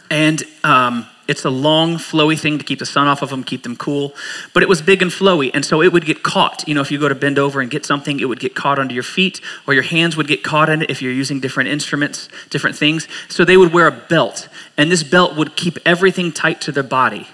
and 0.10 0.42
um, 0.64 1.06
it's 1.28 1.46
a 1.46 1.50
long, 1.50 1.98
flowy 1.98 2.40
thing 2.40 2.58
to 2.58 2.64
keep 2.64 2.80
the 2.80 2.86
sun 2.86 3.06
off 3.06 3.22
of 3.22 3.30
them, 3.30 3.44
keep 3.44 3.64
them 3.64 3.76
cool. 3.76 4.16
But 4.54 4.64
it 4.64 4.70
was 4.70 4.82
big 4.82 5.02
and 5.02 5.12
flowy, 5.12 5.52
and 5.54 5.64
so 5.64 5.82
it 5.82 5.94
would 5.94 6.06
get 6.06 6.24
caught. 6.24 6.68
You 6.68 6.74
know, 6.74 6.82
if 6.82 6.92
you 6.92 7.00
go 7.00 7.10
to 7.10 7.14
bend 7.14 7.38
over 7.38 7.62
and 7.62 7.70
get 7.70 7.86
something, 7.86 8.20
it 8.20 8.26
would 8.26 8.40
get 8.40 8.56
caught 8.56 8.80
under 8.80 8.94
your 8.94 9.04
feet, 9.04 9.42
or 9.68 9.74
your 9.74 9.84
hands 9.84 10.18
would 10.18 10.28
get 10.28 10.44
caught 10.44 10.70
in 10.70 10.82
it 10.82 10.90
if 10.90 11.02
you're 11.02 11.12
using 11.12 11.40
different 11.40 11.70
instruments, 11.70 12.30
different 12.50 12.76
things. 12.76 13.08
So 13.28 13.46
they 13.46 13.58
would 13.58 13.74
wear 13.74 13.86
a 13.86 13.92
belt, 13.92 14.48
and 14.78 14.90
this 14.90 15.04
belt 15.04 15.36
would 15.36 15.56
keep 15.56 15.78
everything 15.86 16.32
tight 16.32 16.62
to 16.62 16.72
their 16.72 16.84
body. 16.84 17.28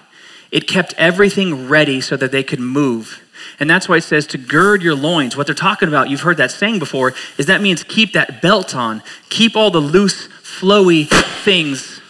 It 0.50 0.68
kept 0.68 0.94
everything 0.96 1.68
ready 1.68 2.00
so 2.00 2.16
that 2.16 2.32
they 2.32 2.42
could 2.42 2.60
move. 2.60 3.22
And 3.58 3.68
that's 3.68 3.88
why 3.88 3.96
it 3.96 4.02
says 4.02 4.26
to 4.28 4.38
gird 4.38 4.82
your 4.82 4.94
loins. 4.94 5.36
What 5.36 5.46
they're 5.46 5.54
talking 5.54 5.88
about, 5.88 6.10
you've 6.10 6.20
heard 6.20 6.36
that 6.38 6.50
saying 6.50 6.78
before, 6.78 7.14
is 7.38 7.46
that 7.46 7.60
means 7.60 7.84
keep 7.84 8.12
that 8.12 8.42
belt 8.42 8.74
on. 8.74 9.02
Keep 9.28 9.56
all 9.56 9.70
the 9.70 9.80
loose, 9.80 10.28
flowy 10.28 11.08
things. 11.42 12.00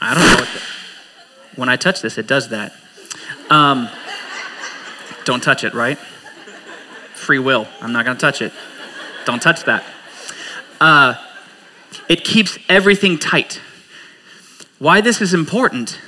I 0.00 0.14
don't 0.14 0.24
know. 0.24 0.44
The, 0.44 0.62
when 1.56 1.68
I 1.68 1.76
touch 1.76 2.02
this, 2.02 2.18
it 2.18 2.26
does 2.26 2.50
that. 2.50 2.74
Um, 3.50 3.88
don't 5.24 5.42
touch 5.42 5.64
it, 5.64 5.74
right? 5.74 5.98
Free 7.14 7.38
will. 7.38 7.66
I'm 7.80 7.92
not 7.92 8.04
going 8.04 8.16
to 8.16 8.20
touch 8.20 8.42
it. 8.42 8.52
Don't 9.24 9.42
touch 9.42 9.64
that. 9.64 9.84
Uh, 10.80 11.14
it 12.08 12.24
keeps 12.24 12.58
everything 12.68 13.18
tight. 13.18 13.60
Why 14.78 15.00
this 15.00 15.20
is 15.20 15.32
important 15.32 15.98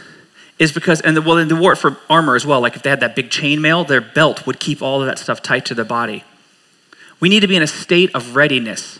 is 0.59 0.73
because, 0.73 1.01
and 1.01 1.17
the, 1.17 1.23
well, 1.23 1.39
and 1.39 1.51
the 1.51 1.57
wore 1.57 1.77
for 1.77 1.97
armor 2.11 2.35
as 2.35 2.45
well. 2.45 2.61
Like 2.61 2.77
if 2.77 2.83
they 2.83 2.91
had 2.91 3.01
that 3.01 3.15
big 3.15 3.31
chainmail, 3.31 3.87
their 3.87 4.01
belt 4.01 4.47
would 4.47 4.59
keep 4.59 4.83
all 4.83 5.01
of 5.01 5.07
that 5.07 5.19
stuff 5.19 5.43
tight 5.43 5.65
to 5.67 5.75
their 5.75 5.85
body. 5.85 6.25
We 7.21 7.29
need 7.29 7.41
to 7.41 7.49
be 7.49 7.57
in 7.57 7.63
a 7.63 7.69
state 7.69 8.15
of 8.15 8.37
readiness. 8.37 8.99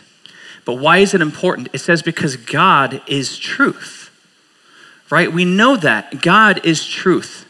But 0.65 0.75
why 0.75 0.99
is 0.99 1.13
it 1.13 1.21
important? 1.21 1.69
It 1.73 1.79
says 1.79 2.01
because 2.01 2.35
God 2.35 3.01
is 3.07 3.37
truth, 3.37 4.11
right? 5.09 5.31
We 5.31 5.45
know 5.45 5.75
that. 5.77 6.21
God 6.21 6.65
is 6.65 6.85
truth. 6.85 7.45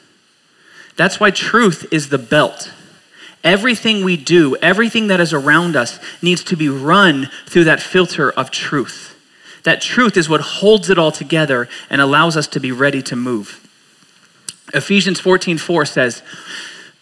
That's 0.96 1.20
why 1.20 1.32
truth 1.32 1.86
is 1.92 2.10
the 2.10 2.18
belt. 2.18 2.72
Everything 3.44 4.04
we 4.04 4.18
do, 4.18 4.56
everything 4.58 5.08
that 5.08 5.22
is 5.22 5.34
around 5.34 5.76
us, 5.76 6.00
needs 6.22 6.44
to 6.46 6.58
be 6.58 6.68
run 6.68 7.30
through 7.46 7.64
that 7.66 7.80
filter 7.80 8.32
of 8.32 8.52
truth. 8.52 9.16
That 9.64 9.82
truth 9.82 10.18
is 10.18 10.30
what 10.30 10.42
holds 10.42 10.90
it 10.90 10.98
all 10.98 11.12
together 11.12 11.70
and 11.90 12.02
allows 12.02 12.36
us 12.36 12.48
to 12.48 12.60
be 12.60 12.72
ready 12.72 13.02
to 13.04 13.16
move. 13.16 13.69
Ephesians 14.74 15.20
14 15.20 15.58
4 15.58 15.86
says 15.86 16.22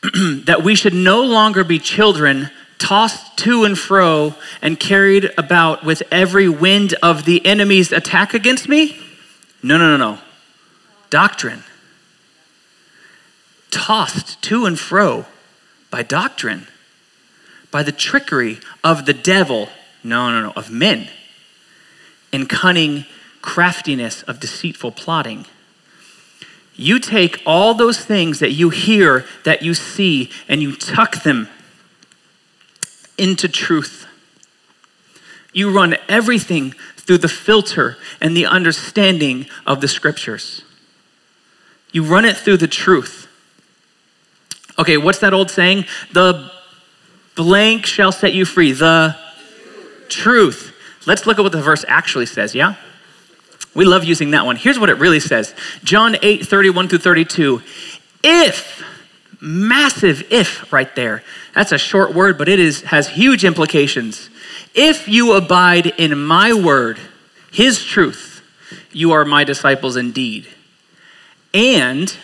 that 0.45 0.63
we 0.63 0.75
should 0.75 0.93
no 0.93 1.23
longer 1.23 1.63
be 1.63 1.79
children 1.79 2.49
tossed 2.77 3.37
to 3.37 3.63
and 3.63 3.77
fro 3.77 4.35
and 4.61 4.79
carried 4.79 5.31
about 5.37 5.83
with 5.83 6.03
every 6.11 6.47
wind 6.47 6.93
of 7.01 7.25
the 7.25 7.45
enemy's 7.45 7.91
attack 7.91 8.33
against 8.33 8.69
me? 8.69 8.97
No, 9.63 9.77
no, 9.77 9.97
no, 9.97 10.13
no. 10.13 10.19
Doctrine. 11.09 11.63
Tossed 13.71 14.41
to 14.43 14.65
and 14.65 14.79
fro 14.79 15.25
by 15.89 16.03
doctrine, 16.03 16.67
by 17.71 17.83
the 17.83 17.91
trickery 17.91 18.59
of 18.83 19.05
the 19.05 19.13
devil. 19.13 19.69
No, 20.03 20.29
no, 20.31 20.41
no, 20.41 20.53
of 20.55 20.69
men. 20.69 21.09
In 22.31 22.45
cunning 22.45 23.05
craftiness 23.41 24.23
of 24.23 24.39
deceitful 24.39 24.91
plotting 24.91 25.45
you 26.77 26.99
take 26.99 27.41
all 27.45 27.73
those 27.73 27.99
things 27.99 28.39
that 28.39 28.51
you 28.51 28.69
hear, 28.69 29.25
that 29.43 29.63
you 29.63 29.73
see, 29.73 30.29
and 30.47 30.61
you 30.61 30.75
tuck 30.75 31.23
them 31.23 31.49
into 33.17 33.49
truth. 33.49 34.05
You 35.51 35.71
run 35.71 35.95
everything 36.07 36.75
through 36.95 37.17
the 37.17 37.27
filter 37.27 37.97
and 38.21 38.37
the 38.37 38.45
understanding 38.45 39.47
of 39.65 39.81
the 39.81 39.87
scriptures. 39.87 40.61
You 41.91 42.03
run 42.03 42.25
it 42.25 42.37
through 42.37 42.57
the 42.57 42.67
truth. 42.67 43.27
Okay, 44.77 44.97
what's 44.97 45.19
that 45.19 45.33
old 45.33 45.49
saying? 45.49 45.85
The 46.13 46.51
blank 47.35 47.87
shall 47.87 48.11
set 48.11 48.33
you 48.33 48.45
free. 48.45 48.71
The 48.71 49.17
truth. 50.09 50.75
Let's 51.07 51.25
look 51.25 51.39
at 51.39 51.41
what 51.41 51.53
the 51.53 51.61
verse 51.61 51.83
actually 51.87 52.27
says, 52.27 52.53
yeah? 52.53 52.75
We 53.77 53.85
love 53.85 54.03
using 54.03 54.31
that 54.31 54.43
one. 54.43 54.55
Here's 54.55 54.79
what 54.79 54.89
it 54.89 54.97
really 54.97 55.19
says 55.19 55.53
John 55.83 56.17
8, 56.19 56.47
31 56.47 56.87
through 56.87 56.97
32. 56.97 57.61
If, 58.23 58.83
massive 59.39 60.25
if 60.31 60.73
right 60.73 60.93
there. 60.95 61.23
That's 61.53 61.71
a 61.71 61.77
short 61.77 62.15
word, 62.15 62.39
but 62.39 62.49
it 62.49 62.59
is, 62.59 62.81
has 62.81 63.09
huge 63.09 63.45
implications. 63.45 64.31
If 64.73 65.07
you 65.07 65.33
abide 65.33 65.85
in 65.85 66.17
my 66.17 66.53
word, 66.53 66.99
his 67.51 67.85
truth, 67.85 68.41
you 68.91 69.11
are 69.11 69.23
my 69.23 69.43
disciples 69.43 69.95
indeed. 69.95 70.47
And, 71.53 72.17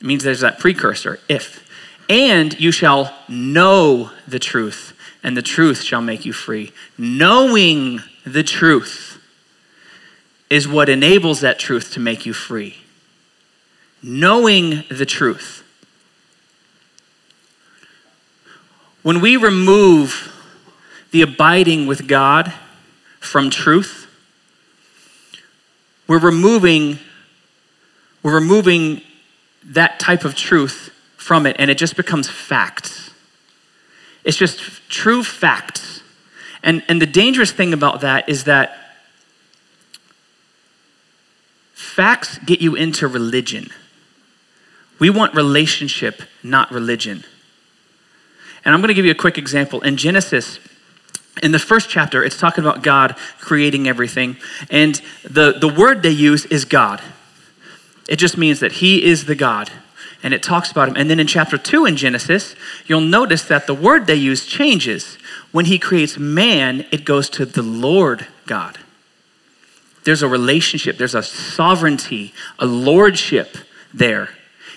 it 0.00 0.06
means 0.06 0.22
there's 0.22 0.40
that 0.40 0.60
precursor, 0.60 1.18
if. 1.28 1.68
And 2.08 2.58
you 2.60 2.70
shall 2.70 3.12
know 3.28 4.12
the 4.28 4.38
truth, 4.38 4.96
and 5.24 5.36
the 5.36 5.42
truth 5.42 5.82
shall 5.82 6.00
make 6.00 6.24
you 6.24 6.32
free. 6.32 6.72
Knowing 6.96 8.02
the 8.24 8.44
truth 8.44 9.19
is 10.50 10.66
what 10.66 10.88
enables 10.88 11.40
that 11.40 11.58
truth 11.58 11.92
to 11.92 12.00
make 12.00 12.26
you 12.26 12.32
free. 12.32 12.76
Knowing 14.02 14.84
the 14.90 15.06
truth. 15.06 15.62
When 19.02 19.20
we 19.20 19.36
remove 19.36 20.36
the 21.12 21.22
abiding 21.22 21.86
with 21.86 22.06
God 22.06 22.52
from 23.20 23.48
truth, 23.48 24.08
we're 26.06 26.18
removing 26.18 26.98
we're 28.22 28.34
removing 28.34 29.00
that 29.64 29.98
type 29.98 30.24
of 30.24 30.34
truth 30.34 30.92
from 31.16 31.46
it 31.46 31.56
and 31.58 31.70
it 31.70 31.78
just 31.78 31.96
becomes 31.96 32.28
facts. 32.28 33.10
It's 34.24 34.36
just 34.36 34.60
true 34.90 35.22
facts. 35.22 36.02
And, 36.62 36.82
and 36.88 37.00
the 37.00 37.06
dangerous 37.06 37.52
thing 37.52 37.72
about 37.72 38.02
that 38.02 38.28
is 38.28 38.44
that 38.44 38.89
Facts 41.80 42.36
get 42.44 42.60
you 42.60 42.74
into 42.74 43.08
religion. 43.08 43.70
We 44.98 45.08
want 45.08 45.34
relationship, 45.34 46.22
not 46.42 46.70
religion. 46.70 47.24
And 48.66 48.74
I'm 48.74 48.82
going 48.82 48.88
to 48.88 48.94
give 48.94 49.06
you 49.06 49.10
a 49.10 49.14
quick 49.16 49.38
example. 49.38 49.80
In 49.80 49.96
Genesis, 49.96 50.60
in 51.42 51.52
the 51.52 51.58
first 51.58 51.88
chapter, 51.88 52.22
it's 52.22 52.38
talking 52.38 52.62
about 52.62 52.82
God 52.82 53.16
creating 53.40 53.88
everything. 53.88 54.36
And 54.68 55.00
the, 55.24 55.52
the 55.58 55.68
word 55.68 56.02
they 56.02 56.10
use 56.10 56.44
is 56.46 56.66
God. 56.66 57.00
It 58.06 58.16
just 58.16 58.36
means 58.36 58.60
that 58.60 58.72
He 58.72 59.02
is 59.02 59.24
the 59.24 59.34
God. 59.34 59.70
And 60.22 60.34
it 60.34 60.42
talks 60.42 60.70
about 60.70 60.90
Him. 60.90 60.96
And 60.96 61.08
then 61.08 61.18
in 61.18 61.26
chapter 61.26 61.56
2 61.56 61.86
in 61.86 61.96
Genesis, 61.96 62.54
you'll 62.84 63.00
notice 63.00 63.42
that 63.44 63.66
the 63.66 63.74
word 63.74 64.06
they 64.06 64.16
use 64.16 64.44
changes. 64.44 65.16
When 65.50 65.64
He 65.64 65.78
creates 65.78 66.18
man, 66.18 66.84
it 66.92 67.06
goes 67.06 67.30
to 67.30 67.46
the 67.46 67.62
Lord 67.62 68.26
God. 68.46 68.78
There's 70.10 70.24
a 70.24 70.28
relationship, 70.28 70.98
there's 70.98 71.14
a 71.14 71.22
sovereignty, 71.22 72.34
a 72.58 72.66
lordship 72.66 73.56
there. 73.94 74.30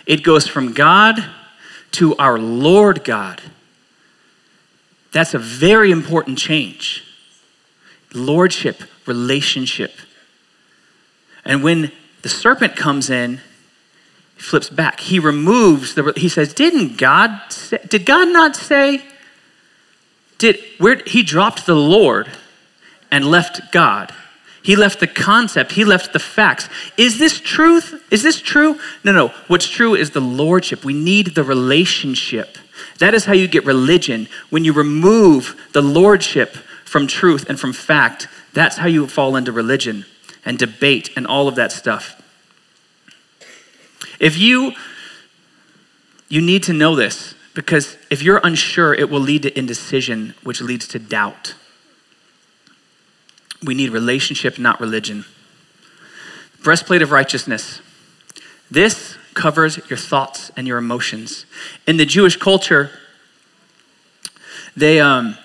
It 0.05 0.21
goes 0.21 0.47
from 0.47 0.73
God 0.73 1.25
to 1.93 2.15
our 2.17 2.37
Lord 2.37 3.03
God. 3.03 3.41
That's 5.11 5.33
a 5.33 5.39
very 5.39 5.89
important 5.89 6.37
change. 6.37 7.03
Lordship, 8.13 8.83
relationship. 9.07 9.95
And 11.43 11.63
when 11.63 11.91
the 12.21 12.29
serpent 12.29 12.75
comes 12.75 13.09
in, 13.09 13.41
he 14.35 14.41
flips 14.43 14.69
back. 14.69 14.99
He 14.99 15.17
removes 15.17 15.95
the, 15.95 16.13
he 16.15 16.29
says, 16.29 16.53
Didn't 16.53 16.99
God 16.99 17.41
say, 17.49 17.79
did 17.87 18.05
God 18.05 18.31
not 18.31 18.55
say, 18.55 19.01
did, 20.37 20.59
where, 20.77 21.01
he 21.07 21.23
dropped 21.23 21.65
the 21.65 21.73
Lord 21.73 22.29
and 23.09 23.25
left 23.25 23.71
God. 23.71 24.13
He 24.63 24.77
left 24.77 25.01
the 25.01 25.07
concept, 25.07 25.73
he 25.73 25.83
left 25.83 26.13
the 26.13 26.19
facts. 26.19 26.69
Is 26.97 27.19
this 27.19 27.39
truth? 27.39 28.01
Is 28.09 28.23
this 28.23 28.41
true? 28.41 28.79
No, 29.03 29.11
no. 29.11 29.27
What's 29.47 29.67
true 29.67 29.93
is 29.93 30.11
the 30.11 30.21
lordship. 30.21 30.85
We 30.85 30.93
need 30.93 31.35
the 31.35 31.43
relationship. 31.43 32.57
That 32.99 33.13
is 33.13 33.25
how 33.25 33.33
you 33.33 33.47
get 33.47 33.65
religion 33.65 34.29
when 34.49 34.63
you 34.63 34.71
remove 34.71 35.59
the 35.73 35.81
lordship 35.81 36.55
from 36.85 37.07
truth 37.07 37.49
and 37.49 37.59
from 37.59 37.73
fact, 37.73 38.27
that's 38.53 38.77
how 38.77 38.87
you 38.87 39.07
fall 39.07 39.35
into 39.35 39.51
religion 39.51 40.05
and 40.45 40.57
debate 40.57 41.09
and 41.15 41.27
all 41.27 41.47
of 41.47 41.55
that 41.55 41.71
stuff. 41.71 42.21
If 44.19 44.37
you 44.37 44.73
you 46.29 46.41
need 46.41 46.63
to 46.63 46.73
know 46.73 46.95
this 46.95 47.35
because 47.53 47.97
if 48.09 48.23
you're 48.23 48.41
unsure, 48.43 48.93
it 48.93 49.09
will 49.09 49.19
lead 49.19 49.43
to 49.43 49.57
indecision, 49.57 50.33
which 50.43 50.61
leads 50.61 50.87
to 50.87 50.99
doubt. 50.99 51.53
We 53.63 53.73
need 53.73 53.89
relationship, 53.89 54.59
not 54.59 54.79
religion. 54.79 55.25
Breastplate 56.61 57.01
of 57.01 57.11
righteousness. 57.11 57.81
This 58.69 59.17
covers 59.33 59.79
your 59.89 59.97
thoughts 59.97 60.51
and 60.55 60.67
your 60.67 60.77
emotions. 60.77 61.45
In 61.87 61.97
the 61.97 62.05
Jewish 62.05 62.37
culture, 62.37 62.91
they, 64.75 64.99
um, 64.99 65.37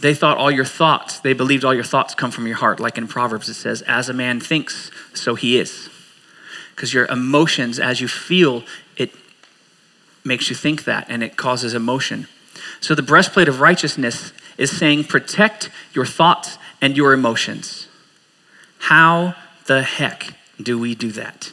they 0.00 0.14
thought 0.14 0.36
all 0.36 0.50
your 0.50 0.64
thoughts, 0.64 1.20
they 1.20 1.32
believed 1.32 1.64
all 1.64 1.74
your 1.74 1.84
thoughts 1.84 2.14
come 2.14 2.30
from 2.30 2.46
your 2.46 2.56
heart. 2.56 2.80
Like 2.80 2.98
in 2.98 3.08
Proverbs, 3.08 3.48
it 3.48 3.54
says, 3.54 3.82
As 3.82 4.08
a 4.08 4.12
man 4.12 4.40
thinks, 4.40 4.90
so 5.14 5.34
he 5.34 5.58
is. 5.58 5.88
Because 6.74 6.92
your 6.92 7.06
emotions, 7.06 7.78
as 7.78 8.00
you 8.00 8.08
feel, 8.08 8.64
it 8.96 9.12
makes 10.24 10.50
you 10.50 10.56
think 10.56 10.84
that 10.84 11.06
and 11.08 11.22
it 11.22 11.36
causes 11.36 11.74
emotion. 11.74 12.26
So 12.80 12.94
the 12.94 13.02
breastplate 13.02 13.48
of 13.48 13.60
righteousness 13.60 14.32
is 14.58 14.76
saying, 14.76 15.04
Protect 15.04 15.70
your 15.92 16.06
thoughts 16.06 16.58
and 16.80 16.96
your 16.96 17.12
emotions. 17.12 17.88
How 18.78 19.34
the 19.66 19.82
heck 19.82 20.34
do 20.62 20.78
we 20.78 20.94
do 20.94 21.10
that? 21.12 21.52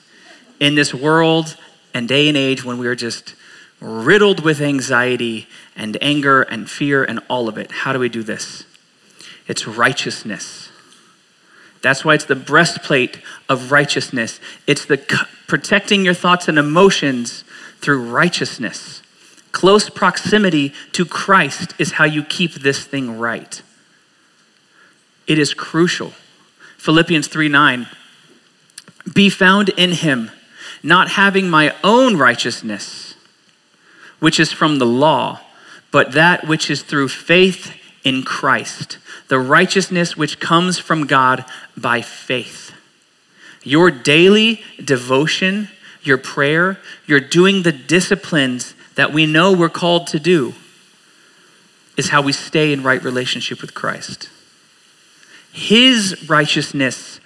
In 0.59 0.75
this 0.75 0.93
world 0.93 1.57
and 1.93 2.07
day 2.07 2.27
and 2.27 2.37
age 2.37 2.63
when 2.63 2.77
we 2.77 2.87
are 2.87 2.95
just 2.95 3.35
riddled 3.79 4.43
with 4.43 4.61
anxiety 4.61 5.47
and 5.75 5.97
anger 6.01 6.43
and 6.43 6.69
fear 6.69 7.03
and 7.03 7.19
all 7.29 7.49
of 7.49 7.57
it. 7.57 7.71
How 7.71 7.93
do 7.93 7.99
we 7.99 8.09
do 8.09 8.23
this? 8.23 8.65
It's 9.47 9.67
righteousness. 9.67 10.69
That's 11.81 12.05
why 12.05 12.13
it's 12.13 12.25
the 12.25 12.35
breastplate 12.35 13.19
of 13.49 13.71
righteousness. 13.71 14.39
It's 14.67 14.85
the 14.85 14.97
protecting 15.47 16.05
your 16.05 16.13
thoughts 16.13 16.47
and 16.47 16.59
emotions 16.59 17.43
through 17.79 18.03
righteousness. 18.03 19.01
Close 19.51 19.89
proximity 19.89 20.73
to 20.93 21.03
Christ 21.03 21.73
is 21.79 21.93
how 21.93 22.05
you 22.05 22.23
keep 22.23 22.53
this 22.53 22.85
thing 22.85 23.17
right. 23.17 23.61
It 25.31 25.39
is 25.39 25.53
crucial. 25.53 26.11
Philippians 26.77 27.29
3 27.29 27.47
9. 27.47 27.87
Be 29.13 29.29
found 29.29 29.69
in 29.69 29.93
him, 29.93 30.29
not 30.83 31.11
having 31.11 31.49
my 31.49 31.73
own 31.85 32.17
righteousness 32.17 33.15
which 34.19 34.41
is 34.41 34.51
from 34.51 34.77
the 34.77 34.85
law, 34.85 35.39
but 35.89 36.11
that 36.11 36.45
which 36.49 36.69
is 36.69 36.83
through 36.83 37.07
faith 37.07 37.73
in 38.03 38.23
Christ, 38.23 38.97
the 39.29 39.39
righteousness 39.39 40.17
which 40.17 40.41
comes 40.41 40.77
from 40.77 41.07
God 41.07 41.45
by 41.77 42.01
faith. 42.01 42.73
Your 43.63 43.89
daily 43.89 44.61
devotion, 44.83 45.69
your 46.01 46.17
prayer, 46.17 46.77
you're 47.05 47.21
doing 47.21 47.63
the 47.63 47.71
disciplines 47.71 48.75
that 48.95 49.13
we 49.13 49.25
know 49.25 49.53
we're 49.53 49.69
called 49.69 50.07
to 50.07 50.19
do, 50.19 50.55
is 51.95 52.09
how 52.09 52.21
we 52.21 52.33
stay 52.33 52.73
in 52.73 52.83
right 52.83 53.01
relationship 53.01 53.61
with 53.61 53.73
Christ. 53.73 54.27
His 55.53 56.29
righteousness 56.29 57.19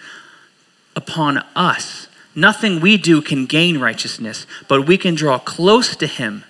upon 0.96 1.39
us. 1.55 2.08
Nothing 2.34 2.82
we 2.82 2.98
do 2.98 3.22
can 3.22 3.46
gain 3.46 3.79
righteousness, 3.79 4.46
but 4.67 4.88
we 4.88 4.98
can 4.98 5.15
draw 5.15 5.39
close 5.39 5.96
to 5.96 6.08
Him 6.08 6.44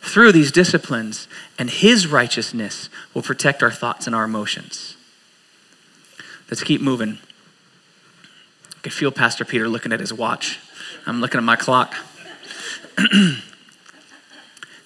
through 0.00 0.32
these 0.32 0.50
disciplines, 0.52 1.28
and 1.58 1.70
His 1.70 2.06
righteousness 2.06 2.88
will 3.12 3.22
protect 3.22 3.62
our 3.62 3.70
thoughts 3.70 4.06
and 4.06 4.14
our 4.14 4.24
emotions. 4.24 4.96
Let's 6.50 6.62
keep 6.62 6.80
moving. 6.80 7.18
I 8.76 8.80
can 8.82 8.92
feel 8.92 9.10
Pastor 9.10 9.44
Peter 9.44 9.68
looking 9.68 9.92
at 9.92 10.00
his 10.00 10.12
watch. 10.12 10.60
I'm 11.06 11.20
looking 11.20 11.38
at 11.38 11.44
my 11.44 11.56
clock. 11.56 11.94
the 12.96 13.42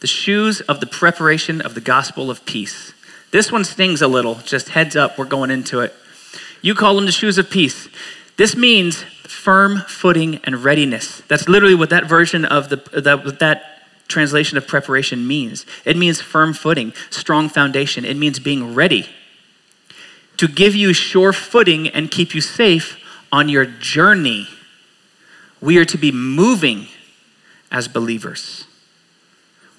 shoes 0.07 0.61
of 0.62 0.81
the 0.81 0.87
preparation 0.87 1.61
of 1.61 1.74
the 1.74 1.81
gospel 1.81 2.31
of 2.31 2.44
peace. 2.44 2.92
This 3.33 3.50
one 3.50 3.64
stings 3.64 4.00
a 4.00 4.09
little, 4.09 4.37
just 4.37 4.70
heads 4.70 4.94
up, 4.94 5.18
we're 5.18 5.24
going 5.24 5.50
into 5.50 5.81
it. 5.81 5.94
You 6.62 6.75
call 6.75 6.97
them 6.97 7.07
the 7.07 7.12
shoes 7.12 7.38
of 7.38 7.51
peace. 7.51 7.88
This 8.37 8.57
means 8.57 9.03
firm 9.03 9.83
footing 9.87 10.40
and 10.44 10.64
readiness. 10.64 11.23
That's 11.29 11.49
literally 11.49 11.75
what 11.75 11.90
that 11.90 12.07
version 12.07 12.44
of 12.44 12.68
the 12.68 12.77
that, 13.01 13.25
what 13.25 13.38
that 13.38 13.79
translation 14.09 14.57
of 14.57 14.66
preparation 14.66 15.27
means. 15.27 15.66
It 15.85 15.97
means 15.97 16.21
firm 16.21 16.55
footing, 16.55 16.92
strong 17.11 17.49
foundation. 17.49 18.05
It 18.05 18.16
means 18.16 18.38
being 18.38 18.75
ready 18.75 19.09
to 20.38 20.49
give 20.49 20.75
you 20.75 20.92
sure 20.92 21.33
footing 21.33 21.88
and 21.88 22.11
keep 22.11 22.35
you 22.35 22.40
safe 22.40 22.97
on 23.31 23.49
your 23.49 23.66
journey. 23.66 24.49
We 25.61 25.77
are 25.79 25.85
to 25.85 25.99
be 25.99 26.11
moving 26.12 26.87
as 27.71 27.88
believers. 27.88 28.64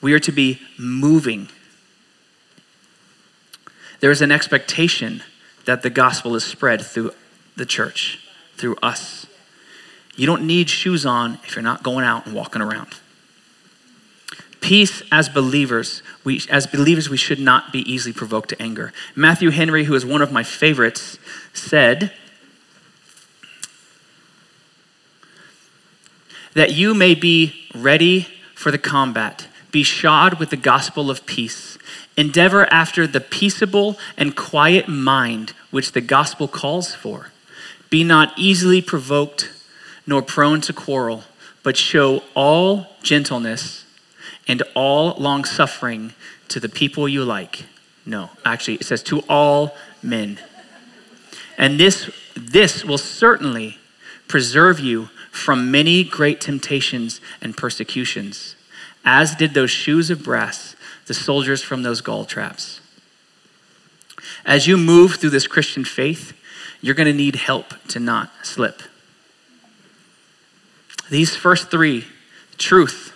We 0.01 0.13
are 0.13 0.19
to 0.19 0.31
be 0.31 0.61
moving. 0.77 1.49
There 3.99 4.11
is 4.11 4.21
an 4.21 4.31
expectation 4.31 5.23
that 5.69 5.83
the 5.83 5.89
gospel 5.91 6.35
is 6.35 6.43
spread 6.43 6.81
through 6.81 7.11
the 7.55 7.63
church, 7.63 8.27
through 8.55 8.75
us. 8.81 9.27
You 10.15 10.25
don't 10.25 10.47
need 10.47 10.67
shoes 10.67 11.05
on 11.05 11.35
if 11.43 11.55
you're 11.55 11.61
not 11.61 11.83
going 11.83 12.03
out 12.03 12.25
and 12.25 12.33
walking 12.33 12.59
around. 12.59 12.95
Peace 14.61 15.03
as 15.11 15.29
believers, 15.29 16.01
we, 16.23 16.41
as 16.49 16.65
believers, 16.65 17.07
we 17.07 17.17
should 17.17 17.39
not 17.39 17.71
be 17.71 17.81
easily 17.81 18.13
provoked 18.13 18.49
to 18.49 18.59
anger. 18.59 18.91
Matthew 19.15 19.51
Henry, 19.51 19.83
who 19.83 19.93
is 19.93 20.03
one 20.03 20.23
of 20.23 20.31
my 20.31 20.41
favorites, 20.41 21.19
said 21.53 22.13
that 26.55 26.73
you 26.73 26.95
may 26.95 27.13
be 27.13 27.69
ready 27.75 28.27
for 28.55 28.71
the 28.71 28.79
combat, 28.79 29.47
be 29.69 29.83
shod 29.83 30.39
with 30.39 30.49
the 30.49 30.57
gospel 30.57 31.11
of 31.11 31.27
peace, 31.27 31.77
endeavor 32.19 32.65
after 32.65 33.07
the 33.07 33.21
peaceable 33.21 33.97
and 34.17 34.35
quiet 34.35 34.89
mind 34.89 35.53
which 35.71 35.93
the 35.93 36.01
gospel 36.01 36.49
calls 36.49 36.93
for. 36.93 37.31
Be 37.89 38.03
not 38.03 38.33
easily 38.37 38.81
provoked 38.81 39.49
nor 40.05 40.21
prone 40.21 40.59
to 40.61 40.73
quarrel, 40.73 41.23
but 41.63 41.77
show 41.77 42.21
all 42.35 42.87
gentleness 43.01 43.85
and 44.49 44.61
all 44.75 45.15
long 45.17 45.45
suffering 45.45 46.13
to 46.49 46.59
the 46.59 46.67
people 46.67 47.07
you 47.07 47.23
like. 47.23 47.63
No, 48.05 48.31
actually, 48.43 48.75
it 48.75 48.85
says 48.85 49.01
to 49.03 49.21
all 49.29 49.75
men. 50.03 50.39
And 51.57 51.79
this, 51.79 52.09
this 52.35 52.83
will 52.83 52.97
certainly 52.97 53.77
preserve 54.27 54.81
you 54.81 55.07
from 55.31 55.71
many 55.71 56.03
great 56.03 56.41
temptations 56.41 57.21
and 57.41 57.55
persecutions, 57.55 58.55
as 59.05 59.35
did 59.35 59.53
those 59.53 59.71
shoes 59.71 60.09
of 60.09 60.21
brass, 60.21 60.75
the 61.09 61.13
soldiers 61.15 61.63
from 61.63 61.81
those 61.81 62.01
gall 62.01 62.23
traps. 62.23 62.81
As 64.45 64.67
you 64.67 64.77
move 64.77 65.15
through 65.15 65.31
this 65.31 65.47
Christian 65.47 65.83
faith, 65.83 66.39
you're 66.81 66.93
going 66.93 67.07
to 67.07 67.13
need 67.13 67.35
help 67.35 67.73
to 67.87 67.99
not 67.99 68.29
slip. 68.43 68.83
These 71.09 71.35
first 71.35 71.71
three 71.71 72.05
truth, 72.59 73.11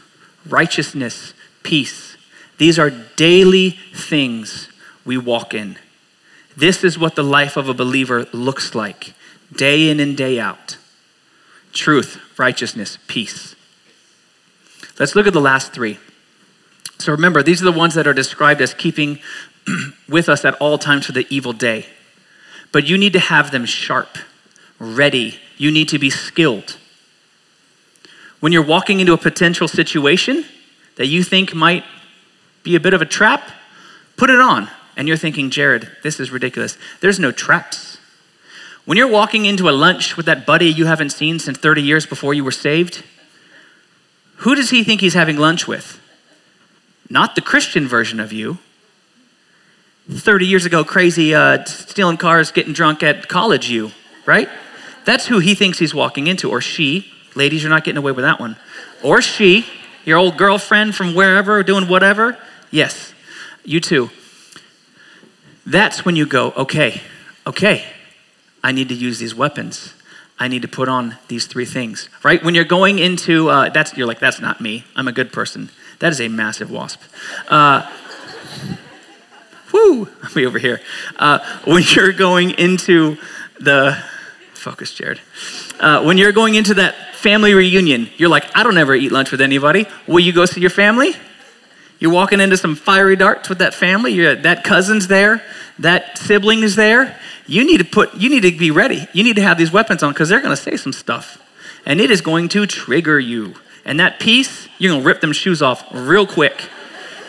righteousness, 0.49 1.35
peace. 1.61 2.17
These 2.57 2.79
are 2.79 2.89
daily 2.89 3.77
things 3.93 4.69
we 5.05 5.19
walk 5.19 5.53
in. 5.53 5.77
This 6.57 6.83
is 6.83 6.97
what 6.97 7.15
the 7.15 7.23
life 7.23 7.57
of 7.57 7.69
a 7.69 7.75
believer 7.75 8.25
looks 8.33 8.73
like, 8.73 9.13
day 9.55 9.87
in 9.87 9.99
and 9.99 10.17
day 10.17 10.39
out 10.39 10.77
truth, 11.73 12.19
righteousness, 12.37 12.97
peace. 13.07 13.55
Let's 14.99 15.15
look 15.15 15.27
at 15.27 15.33
the 15.33 15.41
last 15.41 15.73
three. 15.73 15.99
So 16.99 17.11
remember, 17.11 17.43
these 17.43 17.61
are 17.61 17.65
the 17.65 17.77
ones 17.77 17.95
that 17.95 18.07
are 18.07 18.13
described 18.13 18.61
as 18.61 18.73
keeping 18.73 19.19
with 20.09 20.29
us 20.29 20.45
at 20.45 20.55
all 20.55 20.77
times 20.77 21.05
for 21.05 21.11
the 21.11 21.27
evil 21.29 21.53
day. 21.53 21.85
But 22.71 22.85
you 22.87 22.97
need 22.97 23.13
to 23.13 23.19
have 23.19 23.51
them 23.51 23.65
sharp, 23.65 24.17
ready. 24.79 25.39
You 25.57 25.71
need 25.71 25.89
to 25.89 25.99
be 25.99 26.09
skilled. 26.09 26.77
When 28.39 28.51
you're 28.51 28.65
walking 28.65 28.99
into 28.99 29.13
a 29.13 29.17
potential 29.17 29.67
situation 29.67 30.45
that 30.95 31.07
you 31.07 31.23
think 31.23 31.53
might 31.53 31.85
be 32.63 32.75
a 32.75 32.79
bit 32.79 32.93
of 32.93 33.01
a 33.01 33.05
trap, 33.05 33.51
put 34.17 34.29
it 34.29 34.39
on. 34.39 34.69
And 34.95 35.07
you're 35.07 35.17
thinking, 35.17 35.49
Jared, 35.49 35.89
this 36.03 36.19
is 36.19 36.31
ridiculous. 36.31 36.77
There's 37.01 37.19
no 37.19 37.31
traps. 37.31 37.97
When 38.85 38.97
you're 38.97 39.07
walking 39.07 39.45
into 39.45 39.69
a 39.69 39.71
lunch 39.71 40.17
with 40.17 40.25
that 40.25 40.45
buddy 40.45 40.67
you 40.67 40.85
haven't 40.85 41.11
seen 41.11 41.39
since 41.39 41.57
30 41.57 41.81
years 41.81 42.05
before 42.05 42.33
you 42.33 42.43
were 42.43 42.51
saved, 42.51 43.03
who 44.37 44.55
does 44.55 44.71
he 44.71 44.83
think 44.83 44.99
he's 44.99 45.13
having 45.13 45.37
lunch 45.37 45.67
with? 45.67 46.01
Not 47.13 47.35
the 47.35 47.41
Christian 47.41 47.87
version 47.87 48.19
of 48.19 48.33
you. 48.33 48.57
30 50.09 50.47
years 50.47 50.65
ago, 50.65 50.83
crazy, 50.83 51.35
uh, 51.35 51.63
stealing 51.63 52.17
cars, 52.17 52.49
getting 52.49 52.73
drunk 52.73 53.03
at 53.03 53.27
college 53.27 53.69
you, 53.69 53.91
right? 54.25 54.49
That's 55.05 55.27
who 55.27 55.37
he 55.37 55.53
thinks 55.53 55.77
he's 55.77 55.93
walking 55.93 56.25
into, 56.25 56.49
or 56.49 56.59
she. 56.59 57.13
Ladies, 57.35 57.61
you're 57.61 57.69
not 57.69 57.83
getting 57.83 57.99
away 57.99 58.13
with 58.13 58.25
that 58.25 58.39
one. 58.39 58.55
Or 59.03 59.21
she, 59.21 59.67
your 60.05 60.17
old 60.17 60.37
girlfriend 60.37 60.95
from 60.95 61.13
wherever, 61.13 61.61
doing 61.61 61.87
whatever. 61.87 62.35
Yes, 62.71 63.13
you 63.63 63.79
too. 63.79 64.09
That's 65.67 66.03
when 66.03 66.15
you 66.15 66.25
go, 66.25 66.51
okay, 66.57 66.99
okay, 67.45 67.85
I 68.63 68.71
need 68.71 68.89
to 68.89 68.95
use 68.95 69.19
these 69.19 69.35
weapons. 69.35 69.93
I 70.39 70.47
need 70.47 70.63
to 70.63 70.67
put 70.67 70.89
on 70.89 71.17
these 71.27 71.45
three 71.45 71.65
things, 71.65 72.09
right? 72.23 72.43
When 72.43 72.55
you're 72.55 72.63
going 72.63 72.97
into, 72.97 73.49
uh, 73.49 73.69
that's, 73.69 73.95
you're 73.95 74.07
like, 74.07 74.19
that's 74.19 74.41
not 74.41 74.59
me. 74.59 74.85
I'm 74.95 75.07
a 75.07 75.13
good 75.13 75.31
person. 75.31 75.69
That 76.03 76.11
is 76.11 76.19
a 76.19 76.27
massive 76.27 76.69
wasp. 76.69 77.01
Uh, 77.47 77.89
whoo, 79.71 80.09
be 80.35 80.45
over 80.45 80.59
here. 80.59 80.81
Uh, 81.15 81.39
when 81.63 81.81
you're 81.95 82.11
going 82.11 82.51
into 82.51 83.15
the, 83.61 83.97
focus, 84.53 84.93
Jared. 84.93 85.21
Uh, 85.79 86.03
when 86.03 86.17
you're 86.17 86.33
going 86.33 86.55
into 86.55 86.73
that 86.73 87.15
family 87.15 87.53
reunion, 87.53 88.09
you're 88.17 88.27
like, 88.27 88.43
I 88.53 88.63
don't 88.63 88.77
ever 88.77 88.93
eat 88.93 89.13
lunch 89.13 89.31
with 89.31 89.39
anybody. 89.39 89.85
Will 90.05 90.19
you 90.19 90.33
go 90.33 90.43
see 90.43 90.59
your 90.59 90.69
family? 90.69 91.15
You're 91.99 92.11
walking 92.11 92.41
into 92.41 92.57
some 92.57 92.75
fiery 92.75 93.15
darts 93.15 93.47
with 93.47 93.59
that 93.59 93.73
family. 93.73 94.11
You're, 94.11 94.35
that 94.35 94.65
cousin's 94.65 95.07
there. 95.07 95.41
That 95.79 96.17
sibling 96.17 96.63
is 96.63 96.75
there. 96.75 97.17
You 97.47 97.65
need 97.65 97.77
to 97.77 97.85
put. 97.85 98.13
You 98.13 98.29
need 98.29 98.41
to 98.41 98.51
be 98.51 98.71
ready. 98.71 99.07
You 99.13 99.23
need 99.23 99.37
to 99.37 99.41
have 99.41 99.57
these 99.57 99.71
weapons 99.71 100.03
on 100.03 100.11
because 100.11 100.27
they're 100.27 100.41
going 100.41 100.53
to 100.53 100.61
say 100.61 100.75
some 100.75 100.91
stuff, 100.91 101.41
and 101.85 102.01
it 102.01 102.11
is 102.11 102.19
going 102.19 102.49
to 102.49 102.67
trigger 102.67 103.21
you. 103.21 103.55
And 103.85 103.99
that 103.99 104.19
peace, 104.19 104.67
you're 104.77 104.91
going 104.91 105.01
to 105.01 105.07
rip 105.07 105.21
them 105.21 105.33
shoes 105.33 105.61
off 105.61 105.85
real 105.91 106.25
quick, 106.25 106.69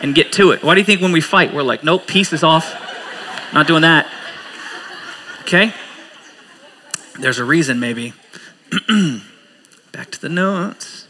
and 0.01 0.13
get 0.13 0.31
to 0.33 0.51
it. 0.51 0.63
Why 0.63 0.75
do 0.75 0.81
you 0.81 0.85
think 0.85 1.01
when 1.01 1.11
we 1.11 1.21
fight, 1.21 1.53
we're 1.53 1.63
like, 1.63 1.83
nope, 1.83 2.07
peace 2.07 2.33
is 2.33 2.43
off. 2.43 2.81
Not 3.53 3.67
doing 3.67 3.81
that. 3.81 4.07
Okay. 5.41 5.73
There's 7.19 7.39
a 7.39 7.45
reason, 7.45 7.79
maybe. 7.79 8.13
Back 9.91 10.11
to 10.11 10.21
the 10.21 10.29
notes. 10.29 11.07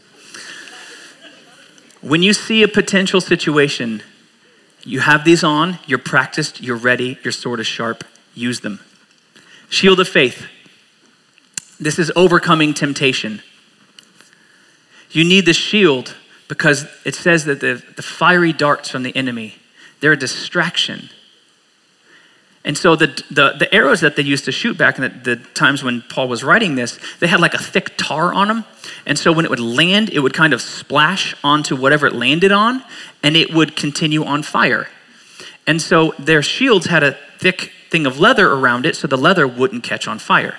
When 2.00 2.22
you 2.22 2.32
see 2.32 2.62
a 2.62 2.68
potential 2.68 3.20
situation, 3.20 4.02
you 4.84 5.00
have 5.00 5.24
these 5.24 5.42
on, 5.42 5.78
you're 5.86 5.98
practiced, 5.98 6.62
you're 6.62 6.76
ready, 6.76 7.18
your 7.24 7.32
sword 7.32 7.58
is 7.58 7.66
sharp, 7.66 8.04
use 8.34 8.60
them. 8.60 8.80
Shield 9.68 9.98
of 9.98 10.08
faith. 10.08 10.46
This 11.80 11.98
is 11.98 12.12
overcoming 12.14 12.72
temptation. 12.72 13.42
You 15.16 15.24
need 15.24 15.46
the 15.46 15.54
shield 15.54 16.14
because 16.46 16.84
it 17.06 17.14
says 17.14 17.46
that 17.46 17.60
the, 17.60 17.82
the 17.96 18.02
fiery 18.02 18.52
darts 18.52 18.90
from 18.90 19.02
the 19.02 19.16
enemy, 19.16 19.54
they're 20.00 20.12
a 20.12 20.16
distraction. 20.16 21.08
And 22.66 22.76
so 22.76 22.96
the, 22.96 23.06
the, 23.30 23.54
the, 23.58 23.74
arrows 23.74 24.02
that 24.02 24.16
they 24.16 24.22
used 24.22 24.44
to 24.44 24.52
shoot 24.52 24.76
back 24.76 24.98
in 24.98 25.04
the, 25.04 25.36
the, 25.36 25.36
times 25.54 25.82
when 25.82 26.02
Paul 26.02 26.28
was 26.28 26.44
writing 26.44 26.74
this, 26.74 26.98
they 27.18 27.28
had 27.28 27.40
like 27.40 27.54
a 27.54 27.58
thick 27.58 27.96
tar 27.96 28.34
on 28.34 28.48
them. 28.48 28.66
And 29.06 29.18
so 29.18 29.32
when 29.32 29.46
it 29.46 29.50
would 29.50 29.58
land, 29.58 30.10
it 30.10 30.18
would 30.18 30.34
kind 30.34 30.52
of 30.52 30.60
splash 30.60 31.34
onto 31.42 31.76
whatever 31.76 32.06
it 32.06 32.12
landed 32.12 32.52
on, 32.52 32.84
and 33.22 33.38
it 33.38 33.54
would 33.54 33.74
continue 33.74 34.22
on 34.22 34.42
fire. 34.42 34.86
And 35.66 35.80
so 35.80 36.12
their 36.18 36.42
shields 36.42 36.86
had 36.86 37.02
a 37.02 37.16
thick 37.38 37.72
thing 37.88 38.04
of 38.04 38.20
leather 38.20 38.52
around 38.52 38.84
it, 38.84 38.96
so 38.96 39.08
the 39.08 39.16
leather 39.16 39.48
wouldn't 39.48 39.82
catch 39.82 40.06
on 40.06 40.18
fire. 40.18 40.58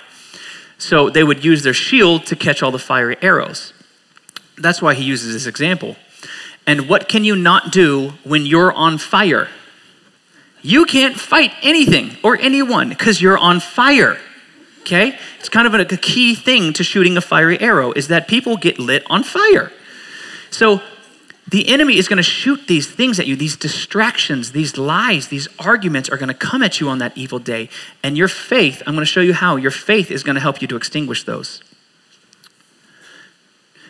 So 0.78 1.10
they 1.10 1.22
would 1.22 1.44
use 1.44 1.62
their 1.62 1.74
shield 1.74 2.26
to 2.26 2.34
catch 2.34 2.60
all 2.60 2.72
the 2.72 2.80
fiery 2.80 3.16
arrows. 3.22 3.72
That's 4.60 4.82
why 4.82 4.94
he 4.94 5.04
uses 5.04 5.32
this 5.32 5.46
example. 5.46 5.96
And 6.66 6.88
what 6.88 7.08
can 7.08 7.24
you 7.24 7.34
not 7.36 7.72
do 7.72 8.12
when 8.24 8.44
you're 8.44 8.72
on 8.72 8.98
fire? 8.98 9.48
you 10.62 10.84
can't 10.84 11.18
fight 11.18 11.52
anything 11.62 12.16
or 12.22 12.38
anyone 12.40 12.88
because 12.88 13.22
you're 13.22 13.38
on 13.38 13.60
fire. 13.60 14.18
Okay? 14.80 15.18
It's 15.38 15.48
kind 15.48 15.66
of 15.66 15.74
a, 15.74 15.84
key 15.96 16.34
thing 16.34 16.72
to 16.74 16.84
shooting 16.84 17.16
a 17.16 17.20
fiery 17.20 17.60
arrow 17.60 17.92
is 17.92 18.08
that 18.08 18.28
people 18.28 18.56
get 18.56 18.78
lit 18.78 19.02
on 19.08 19.22
fire. 19.22 19.72
So 20.50 20.82
the 21.46 21.68
enemy 21.68 21.96
is 21.96 22.08
going 22.08 22.18
to 22.18 22.22
shoot 22.22 22.66
these 22.66 22.90
things 22.90 23.18
at 23.20 23.26
you, 23.26 23.36
these 23.36 23.56
distractions, 23.56 24.52
these 24.52 24.76
lies, 24.76 25.28
these 25.28 25.48
arguments 25.58 26.08
are 26.08 26.16
going 26.16 26.28
to 26.28 26.34
come 26.34 26.62
at 26.62 26.80
you 26.80 26.88
on 26.88 26.98
that 26.98 27.16
evil 27.16 27.38
day. 27.38 27.68
And 28.02 28.16
your 28.16 28.28
faith, 28.28 28.82
I'm 28.86 28.94
going 28.94 29.04
to 29.04 29.10
show 29.10 29.20
you 29.20 29.34
how, 29.34 29.56
your 29.56 29.70
faith 29.70 30.10
is 30.10 30.22
going 30.22 30.34
to 30.34 30.40
help 30.40 30.60
you 30.60 30.68
to 30.68 30.76
extinguish 30.76 31.24
those. 31.24 31.62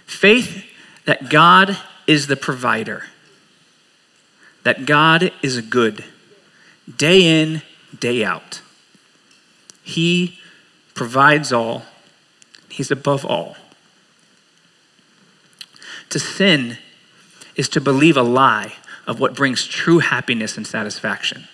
Faith 0.08 0.64
that 1.04 1.28
God 1.28 1.76
is 2.06 2.26
the 2.26 2.34
provider, 2.34 3.04
that 4.64 4.86
God 4.86 5.30
is 5.42 5.60
good 5.60 6.02
day 6.96 7.42
in, 7.42 7.60
day 7.96 8.24
out. 8.24 8.62
He 9.82 10.40
provides 10.94 11.52
all, 11.52 11.84
He's 12.70 12.90
above 12.90 13.24
all. 13.24 13.56
To 16.08 16.18
sin 16.18 16.78
is 17.54 17.68
to 17.68 17.80
believe 17.80 18.16
a 18.16 18.22
lie 18.22 18.72
of 19.06 19.20
what 19.20 19.34
brings 19.34 19.66
true 19.66 19.98
happiness 19.98 20.56
and 20.56 20.66
satisfaction. 20.66 21.46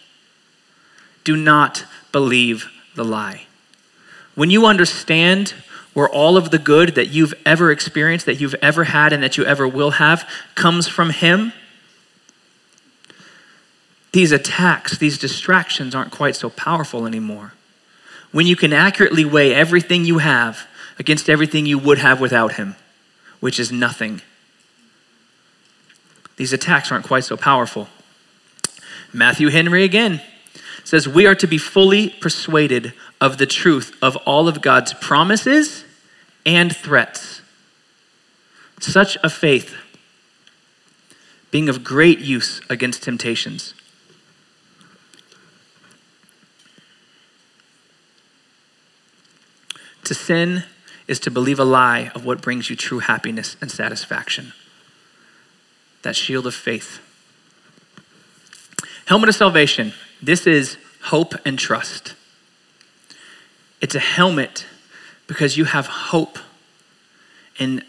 Do 1.25 1.37
not 1.37 1.85
believe 2.13 2.71
the 2.95 3.05
lie. 3.05 3.47
When 4.37 4.51
you 4.51 4.65
understand 4.65 5.55
where 5.95 6.09
all 6.09 6.37
of 6.37 6.51
the 6.51 6.59
good 6.59 6.97
that 6.97 7.09
you've 7.09 7.35
ever 7.47 7.71
experienced, 7.71 8.27
that 8.27 8.41
you've 8.41 8.57
ever 8.61 8.85
had, 8.85 9.13
and 9.13 9.23
that 9.23 9.37
you 9.37 9.45
ever 9.45 9.67
will 9.67 9.93
have 9.93 10.29
comes 10.55 10.87
from 10.87 11.11
Him, 11.11 11.53
these 14.13 14.33
attacks, 14.33 14.99
these 14.99 15.19
distractions 15.19 15.95
aren't 15.95 16.13
quite 16.13 16.37
so 16.37 16.51
powerful 16.51 17.07
anymore. 17.07 17.55
When 18.33 18.47
you 18.47 18.57
can 18.57 18.73
accurately 18.73 19.25
weigh 19.25 19.55
everything 19.55 20.05
you 20.05 20.19
have 20.19 20.67
against 20.99 21.31
everything 21.31 21.67
you 21.67 21.79
would 21.79 21.99
have 21.99 22.21
without 22.21 22.55
Him, 22.55 22.77
which 23.41 23.59
is 23.59 23.73
nothing, 23.73 24.21
these 26.37 26.53
attacks 26.53 26.91
aren't 26.91 27.07
quite 27.07 27.25
so 27.25 27.37
powerful. 27.37 27.89
Matthew 29.13 29.49
Henry 29.49 29.85
again 29.85 30.21
says, 30.83 31.09
We 31.09 31.27
are 31.27 31.37
to 31.37 31.47
be 31.47 31.59
fully 31.59 32.11
persuaded 32.11 32.93
of 33.21 33.39
the 33.39 33.47
truth 33.47 33.97
of 34.03 34.17
all 34.19 34.49
of 34.49 34.61
God's 34.61 34.95
promises 34.95 35.85
and 36.45 36.75
threats. 36.75 37.41
Such 38.81 39.17
a 39.23 39.31
faith 39.31 39.75
being 41.51 41.69
of 41.69 41.85
great 41.85 42.19
use 42.19 42.61
against 42.69 43.03
temptations. 43.05 43.75
To 50.05 50.15
sin 50.15 50.65
is 51.07 51.19
to 51.21 51.31
believe 51.31 51.59
a 51.59 51.65
lie 51.65 52.11
of 52.15 52.25
what 52.25 52.43
brings 52.43 52.69
you 52.69 52.77
true 52.77 52.99
happiness 52.99 53.57
and 53.61 53.71
satisfaction. 53.71 54.53
That 56.03 56.17
shield 56.17 56.47
of 56.47 56.55
faith. 56.55 57.01
Helmet 59.07 59.29
of 59.29 59.35
salvation. 59.35 59.93
This 60.21 60.47
is 60.47 60.77
hope 61.05 61.35
and 61.45 61.59
trust. 61.59 62.15
It's 63.85 63.95
a 63.95 64.01
helmet 64.01 64.65
because 65.27 65.59
you 65.59 65.67
have 65.67 65.87
hope 65.87 66.39
in, 67.59 67.85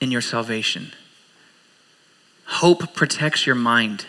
in 0.00 0.10
your 0.10 0.20
salvation. 0.20 0.92
Hope 2.46 2.96
protects 2.96 3.46
your 3.46 3.54
mind. 3.54 4.06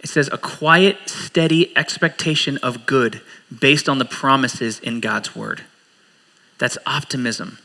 It 0.00 0.10
says 0.10 0.28
a 0.30 0.36
quiet, 0.36 1.08
steady 1.08 1.74
expectation 1.74 2.58
of 2.58 2.84
good 2.84 3.22
based 3.58 3.88
on 3.88 3.96
the 3.96 4.04
promises 4.04 4.78
in 4.78 5.00
God's 5.00 5.34
word. 5.34 5.62
That's 6.58 6.76
optimism. 6.84 7.56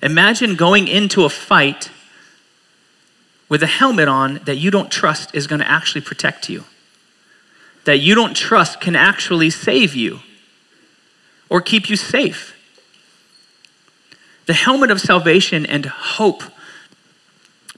Imagine 0.00 0.54
going 0.54 0.86
into 0.86 1.24
a 1.24 1.28
fight 1.28 1.90
with 3.48 3.64
a 3.64 3.66
helmet 3.66 4.06
on 4.06 4.34
that 4.44 4.58
you 4.58 4.70
don't 4.70 4.88
trust 4.88 5.34
is 5.34 5.48
going 5.48 5.58
to 5.60 5.68
actually 5.68 6.02
protect 6.02 6.48
you, 6.48 6.62
that 7.86 7.98
you 7.98 8.14
don't 8.14 8.36
trust 8.36 8.80
can 8.80 8.94
actually 8.94 9.50
save 9.50 9.96
you 9.96 10.20
or 11.50 11.60
keep 11.60 11.90
you 11.90 11.96
safe. 11.96 12.56
The 14.46 14.54
helmet 14.54 14.90
of 14.90 15.00
salvation 15.00 15.66
and 15.66 15.84
hope 15.84 16.42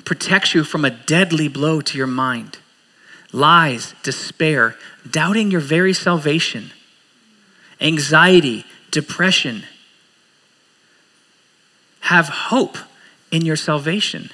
protects 0.05 0.55
you 0.55 0.63
from 0.63 0.85
a 0.85 0.91
deadly 0.91 1.49
blow 1.49 1.81
to 1.81 1.99
your 1.99 2.07
mind 2.07 2.59
lies, 3.33 3.95
despair, 4.03 4.77
doubting 5.11 5.51
your 5.51 5.61
very 5.61 5.95
salvation, 5.95 6.71
anxiety, 7.81 8.65
depression 8.91 9.65
have 12.01 12.29
hope 12.29 12.77
in 13.31 13.47
your 13.47 13.57
salvation. 13.57 14.31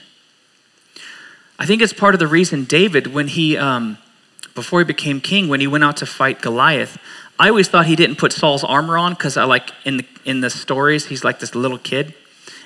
I 1.59 1.67
think 1.67 1.81
it's 1.81 1.93
part 1.93 2.15
of 2.15 2.19
the 2.19 2.27
reason 2.27 2.65
David, 2.65 3.09
when 3.09 3.29
he, 3.29 3.57
um, 3.57 3.99
before 4.55 4.81
he 4.81 4.85
became 4.85 5.21
king, 5.21 5.49
when 5.49 5.61
he 5.61 5.67
went 5.67 5.85
out 5.85 5.97
to 5.99 6.07
fight 6.07 6.41
Goliath, 6.41 6.99
I 7.39 7.49
always 7.49 7.69
thought 7.69 7.87
he 7.87 7.97
didn't 7.97 8.17
put 8.17 8.33
Saul's 8.33 8.65
armor 8.65 8.99
on 8.99 9.13
because 9.13 9.37
I 9.37 9.45
like 9.45 9.71
in 9.85 9.99
the 9.99 10.07
in 10.25 10.41
the 10.41 10.51
stories 10.51 11.07
he's 11.07 11.23
like 11.23 11.39
this 11.39 11.55
little 11.55 11.79
kid, 11.79 12.15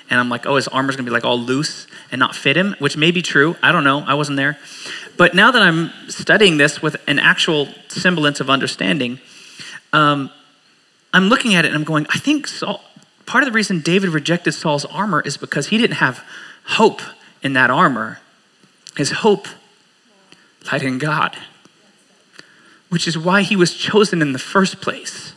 and 0.09 0.19
I'm 0.19 0.29
like, 0.29 0.45
oh, 0.45 0.55
his 0.55 0.67
armor's 0.67 0.95
gonna 0.95 1.05
be 1.05 1.11
like 1.11 1.25
all 1.25 1.39
loose 1.39 1.85
and 2.11 2.19
not 2.19 2.35
fit 2.35 2.57
him, 2.57 2.75
which 2.79 2.97
may 2.97 3.11
be 3.11 3.21
true. 3.21 3.55
I 3.61 3.71
don't 3.71 3.83
know. 3.83 3.99
I 3.99 4.15
wasn't 4.15 4.37
there, 4.37 4.57
but 5.15 5.35
now 5.35 5.51
that 5.51 5.61
I'm 5.61 5.91
studying 6.09 6.57
this 6.57 6.81
with 6.81 6.95
an 7.07 7.19
actual 7.19 7.67
semblance 7.87 8.39
of 8.39 8.49
understanding, 8.49 9.19
um, 9.91 10.31
I'm 11.13 11.29
looking 11.29 11.53
at 11.53 11.65
it 11.65 11.67
and 11.67 11.77
I'm 11.77 11.83
going, 11.83 12.07
I 12.09 12.17
think 12.17 12.47
Saul, 12.47 12.83
part 13.27 13.43
of 13.43 13.47
the 13.47 13.53
reason 13.53 13.81
David 13.81 14.09
rejected 14.09 14.53
Saul's 14.53 14.85
armor 14.85 15.21
is 15.21 15.37
because 15.37 15.67
he 15.67 15.77
didn't 15.77 15.97
have 15.97 16.23
hope 16.65 17.01
in 17.43 17.53
that 17.53 17.69
armor. 17.69 18.19
His 18.97 19.11
hope 19.11 19.47
lied 20.71 20.81
in 20.81 20.97
God. 20.97 21.37
Which 22.93 23.07
is 23.07 23.17
why 23.17 23.41
he 23.41 23.55
was 23.55 23.73
chosen 23.73 24.21
in 24.21 24.33
the 24.33 24.37
first 24.37 24.79
place. 24.79 25.33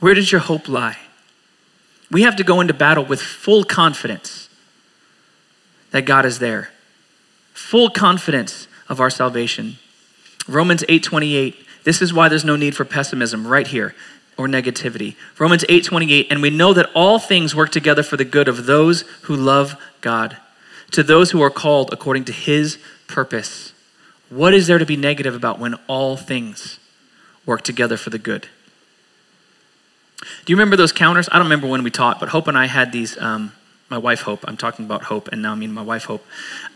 Where 0.00 0.14
does 0.14 0.32
your 0.32 0.40
hope 0.40 0.66
lie? 0.66 0.96
We 2.10 2.22
have 2.22 2.36
to 2.36 2.42
go 2.42 2.62
into 2.62 2.72
battle 2.72 3.04
with 3.04 3.20
full 3.20 3.64
confidence 3.64 4.48
that 5.90 6.06
God 6.06 6.24
is 6.24 6.38
there. 6.38 6.70
Full 7.52 7.90
confidence 7.90 8.66
of 8.88 8.98
our 8.98 9.10
salvation. 9.10 9.76
Romans 10.48 10.84
8:28. 10.88 11.66
This 11.84 12.00
is 12.00 12.14
why 12.14 12.30
there's 12.30 12.42
no 12.42 12.56
need 12.56 12.74
for 12.74 12.86
pessimism 12.86 13.46
right 13.46 13.66
here 13.66 13.94
or 14.38 14.48
negativity. 14.48 15.16
Romans 15.38 15.66
8:28 15.68 16.28
and 16.30 16.40
we 16.40 16.48
know 16.48 16.72
that 16.72 16.90
all 16.94 17.18
things 17.18 17.54
work 17.54 17.70
together 17.70 18.02
for 18.02 18.16
the 18.16 18.24
good 18.24 18.48
of 18.48 18.64
those 18.64 19.04
who 19.24 19.36
love 19.36 19.76
God, 20.00 20.38
to 20.92 21.02
those 21.02 21.32
who 21.32 21.42
are 21.42 21.50
called 21.50 21.92
according 21.92 22.24
to 22.24 22.32
his 22.32 22.78
purpose. 23.06 23.73
What 24.34 24.52
is 24.52 24.66
there 24.66 24.78
to 24.78 24.86
be 24.86 24.96
negative 24.96 25.36
about 25.36 25.60
when 25.60 25.74
all 25.86 26.16
things 26.16 26.80
work 27.46 27.62
together 27.62 27.96
for 27.96 28.10
the 28.10 28.18
good? 28.18 28.48
Do 30.44 30.52
you 30.52 30.56
remember 30.56 30.74
those 30.74 30.90
counters? 30.90 31.28
I 31.30 31.34
don't 31.34 31.44
remember 31.44 31.68
when 31.68 31.84
we 31.84 31.90
taught, 31.92 32.18
but 32.18 32.30
Hope 32.30 32.48
and 32.48 32.58
I 32.58 32.66
had 32.66 32.90
these. 32.90 33.16
Um, 33.18 33.52
my 33.88 33.98
wife 33.98 34.22
Hope. 34.22 34.44
I'm 34.48 34.56
talking 34.56 34.84
about 34.84 35.04
Hope, 35.04 35.28
and 35.28 35.40
now 35.40 35.52
I 35.52 35.54
mean 35.54 35.72
my 35.72 35.82
wife 35.82 36.06
Hope. 36.06 36.26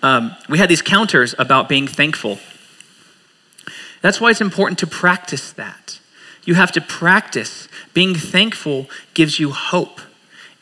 Um, 0.05 0.37
we 0.49 0.59
had 0.59 0.69
these 0.69 0.83
counters 0.83 1.35
about 1.37 1.69
being 1.69 1.89
thankful. 1.89 2.39
That's 4.03 4.21
why 4.21 4.31
it's 4.31 4.41
important 4.41 4.79
to 4.79 4.87
practice 4.87 5.51
that. 5.53 5.99
You 6.45 6.55
have 6.55 6.71
to 6.73 6.81
practice. 6.81 7.67
Being 7.93 8.15
thankful 8.15 8.87
gives 9.15 9.41
you 9.41 9.51
hope. 9.51 10.01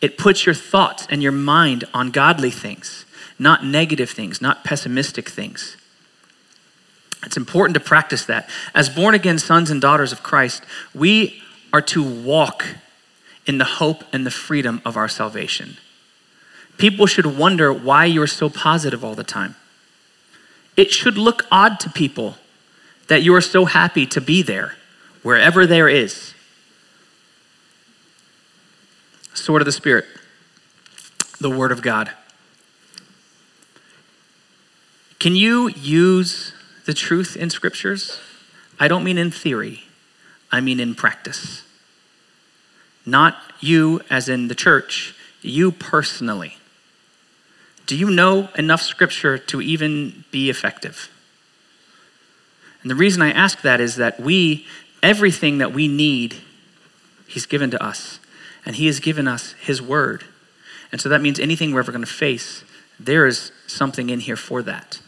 It 0.01 0.17
puts 0.17 0.47
your 0.47 0.55
thoughts 0.55 1.07
and 1.11 1.23
your 1.23 1.33
mind 1.33 1.85
on 1.93 2.11
godly 2.11 2.51
things, 2.51 3.05
not 3.39 3.67
negative 3.67 4.09
things, 4.09 4.41
not 4.41 4.65
pessimistic 4.65 5.29
things. 5.29 5.76
It's 7.27 7.37
important 7.37 7.75
to 7.75 7.81
practice 7.81 8.25
that. 8.27 8.49
As 8.75 8.89
born 8.89 9.15
again 9.15 9.39
sons 9.39 9.71
and 9.71 9.81
daughters 9.81 10.13
of 10.13 10.23
Christ, 10.23 10.63
we 10.95 11.43
are 11.73 11.83
to 11.83 12.03
walk 12.03 12.65
in 13.45 13.59
the 13.59 13.65
hope 13.65 14.05
and 14.13 14.25
the 14.25 14.31
freedom 14.31 14.81
of 14.85 14.97
our 14.97 15.09
salvation. 15.09 15.77
People 16.79 17.07
should 17.07 17.27
wonder 17.27 17.73
why 17.73 18.05
you're 18.05 18.27
so 18.29 18.49
positive 18.49 19.05
all 19.05 19.15
the 19.15 19.25
time. 19.25 19.57
It 20.77 20.93
should 20.93 21.19
look 21.19 21.47
odd 21.51 21.81
to 21.81 21.91
people 21.91 22.37
that 23.09 23.23
you 23.23 23.35
are 23.35 23.41
so 23.41 23.65
happy 23.65 24.07
to 24.07 24.21
be 24.21 24.43
there, 24.43 24.77
wherever 25.23 25.67
there 25.67 25.89
is. 25.89 26.35
Sword 29.35 29.63
of 29.63 29.67
the 29.67 29.73
Spirit, 29.73 30.05
the 31.41 31.51
Word 31.51 31.73
of 31.73 31.83
God. 31.83 32.13
Can 35.19 35.35
you 35.35 35.69
use 35.71 36.53
the 36.87 36.95
truth 36.95 37.37
in 37.37 37.51
scriptures? 37.51 38.19
I 38.81 38.89
don't 38.89 39.05
mean 39.05 39.19
in 39.19 39.31
theory, 39.31 39.85
I 40.51 40.61
mean 40.61 40.81
in 40.81 40.95
practice. 40.95 41.63
Not 43.05 43.37
you 43.61 44.01
as 44.11 44.29
in 44.29 44.49
the 44.49 44.55
church, 44.55 45.15
you 45.43 45.71
personally. 45.71 46.57
Do 47.87 47.97
you 47.97 48.11
know 48.11 48.49
enough 48.57 48.83
scripture 48.83 49.39
to 49.39 49.61
even 49.61 50.25
be 50.33 50.51
effective? 50.51 51.09
And 52.83 52.91
the 52.91 52.97
reason 52.97 53.23
I 53.23 53.31
ask 53.31 53.63
that 53.63 53.81
is 53.81 53.97
that 53.97 54.21
we, 54.21 54.67
everything 55.03 55.59
that 55.59 55.73
we 55.73 55.89
need, 55.89 56.37
He's 57.29 57.47
given 57.47 57.71
to 57.71 57.83
us. 57.83 58.19
And 58.65 58.77
He 58.77 58.87
has 58.87 58.99
given 58.99 59.29
us 59.29 59.53
His 59.53 59.81
word. 59.81 60.25
And 60.91 61.01
so 61.01 61.09
that 61.09 61.21
means 61.21 61.39
anything 61.39 61.73
we're 61.73 61.81
ever 61.81 61.93
going 61.93 62.05
to 62.05 62.11
face, 62.11 62.65
there 62.99 63.27
is 63.27 63.53
something 63.67 64.11
in 64.11 64.21
here 64.21 64.37
for 64.37 64.63
that. 64.63 65.01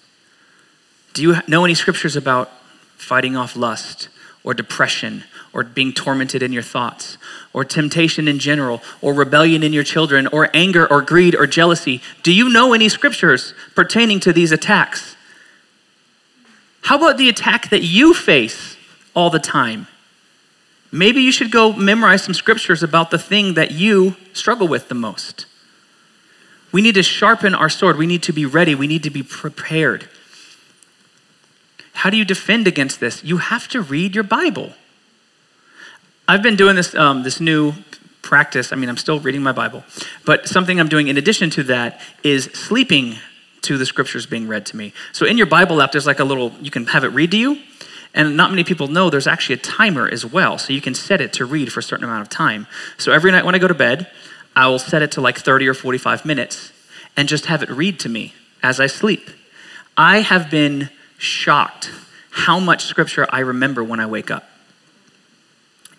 Do 1.18 1.24
you 1.24 1.36
know 1.48 1.64
any 1.64 1.74
scriptures 1.74 2.14
about 2.14 2.48
fighting 2.96 3.36
off 3.36 3.56
lust 3.56 4.08
or 4.44 4.54
depression 4.54 5.24
or 5.52 5.64
being 5.64 5.92
tormented 5.92 6.44
in 6.44 6.52
your 6.52 6.62
thoughts 6.62 7.18
or 7.52 7.64
temptation 7.64 8.28
in 8.28 8.38
general 8.38 8.80
or 9.02 9.12
rebellion 9.12 9.64
in 9.64 9.72
your 9.72 9.82
children 9.82 10.28
or 10.28 10.48
anger 10.54 10.86
or 10.88 11.02
greed 11.02 11.34
or 11.34 11.48
jealousy? 11.48 12.00
Do 12.22 12.32
you 12.32 12.48
know 12.48 12.72
any 12.72 12.88
scriptures 12.88 13.52
pertaining 13.74 14.20
to 14.20 14.32
these 14.32 14.52
attacks? 14.52 15.16
How 16.82 16.98
about 16.98 17.18
the 17.18 17.28
attack 17.28 17.68
that 17.70 17.82
you 17.82 18.14
face 18.14 18.76
all 19.12 19.28
the 19.28 19.40
time? 19.40 19.88
Maybe 20.92 21.20
you 21.20 21.32
should 21.32 21.50
go 21.50 21.72
memorize 21.72 22.22
some 22.22 22.32
scriptures 22.32 22.84
about 22.84 23.10
the 23.10 23.18
thing 23.18 23.54
that 23.54 23.72
you 23.72 24.14
struggle 24.34 24.68
with 24.68 24.88
the 24.88 24.94
most. 24.94 25.46
We 26.70 26.80
need 26.80 26.94
to 26.94 27.02
sharpen 27.02 27.56
our 27.56 27.68
sword. 27.68 27.96
We 27.96 28.06
need 28.06 28.22
to 28.22 28.32
be 28.32 28.46
ready. 28.46 28.76
We 28.76 28.86
need 28.86 29.02
to 29.02 29.10
be 29.10 29.24
prepared. 29.24 30.08
How 31.98 32.10
do 32.10 32.16
you 32.16 32.24
defend 32.24 32.68
against 32.68 33.00
this? 33.00 33.24
You 33.24 33.38
have 33.38 33.66
to 33.70 33.80
read 33.80 34.14
your 34.14 34.22
Bible. 34.22 34.70
I've 36.28 36.44
been 36.44 36.54
doing 36.54 36.76
this, 36.76 36.94
um, 36.94 37.24
this 37.24 37.40
new 37.40 37.72
practice. 38.22 38.72
I 38.72 38.76
mean, 38.76 38.88
I'm 38.88 38.96
still 38.96 39.18
reading 39.18 39.42
my 39.42 39.50
Bible, 39.50 39.82
but 40.24 40.46
something 40.46 40.78
I'm 40.78 40.88
doing 40.88 41.08
in 41.08 41.16
addition 41.16 41.50
to 41.50 41.64
that 41.64 42.00
is 42.22 42.44
sleeping 42.54 43.16
to 43.62 43.76
the 43.76 43.84
scriptures 43.84 44.26
being 44.26 44.46
read 44.46 44.64
to 44.66 44.76
me. 44.76 44.92
So 45.12 45.26
in 45.26 45.36
your 45.36 45.48
Bible 45.48 45.82
app, 45.82 45.90
there's 45.90 46.06
like 46.06 46.20
a 46.20 46.24
little, 46.24 46.52
you 46.60 46.70
can 46.70 46.86
have 46.86 47.02
it 47.02 47.08
read 47.08 47.32
to 47.32 47.36
you. 47.36 47.58
And 48.14 48.36
not 48.36 48.50
many 48.50 48.62
people 48.62 48.86
know 48.86 49.10
there's 49.10 49.26
actually 49.26 49.56
a 49.56 49.58
timer 49.58 50.08
as 50.08 50.24
well. 50.24 50.56
So 50.56 50.72
you 50.72 50.80
can 50.80 50.94
set 50.94 51.20
it 51.20 51.32
to 51.32 51.44
read 51.44 51.72
for 51.72 51.80
a 51.80 51.82
certain 51.82 52.04
amount 52.04 52.22
of 52.22 52.28
time. 52.28 52.68
So 52.96 53.10
every 53.10 53.32
night 53.32 53.44
when 53.44 53.56
I 53.56 53.58
go 53.58 53.66
to 53.66 53.74
bed, 53.74 54.08
I 54.54 54.68
will 54.68 54.78
set 54.78 55.02
it 55.02 55.10
to 55.12 55.20
like 55.20 55.36
30 55.36 55.66
or 55.66 55.74
45 55.74 56.24
minutes 56.24 56.70
and 57.16 57.28
just 57.28 57.46
have 57.46 57.64
it 57.64 57.70
read 57.70 57.98
to 58.00 58.08
me 58.08 58.34
as 58.62 58.78
I 58.78 58.86
sleep. 58.86 59.30
I 59.96 60.20
have 60.20 60.48
been 60.48 60.90
shocked 61.18 61.90
how 62.30 62.58
much 62.58 62.84
scripture 62.84 63.26
I 63.30 63.40
remember 63.40 63.84
when 63.84 64.00
I 64.00 64.06
wake 64.06 64.30
up. 64.30 64.48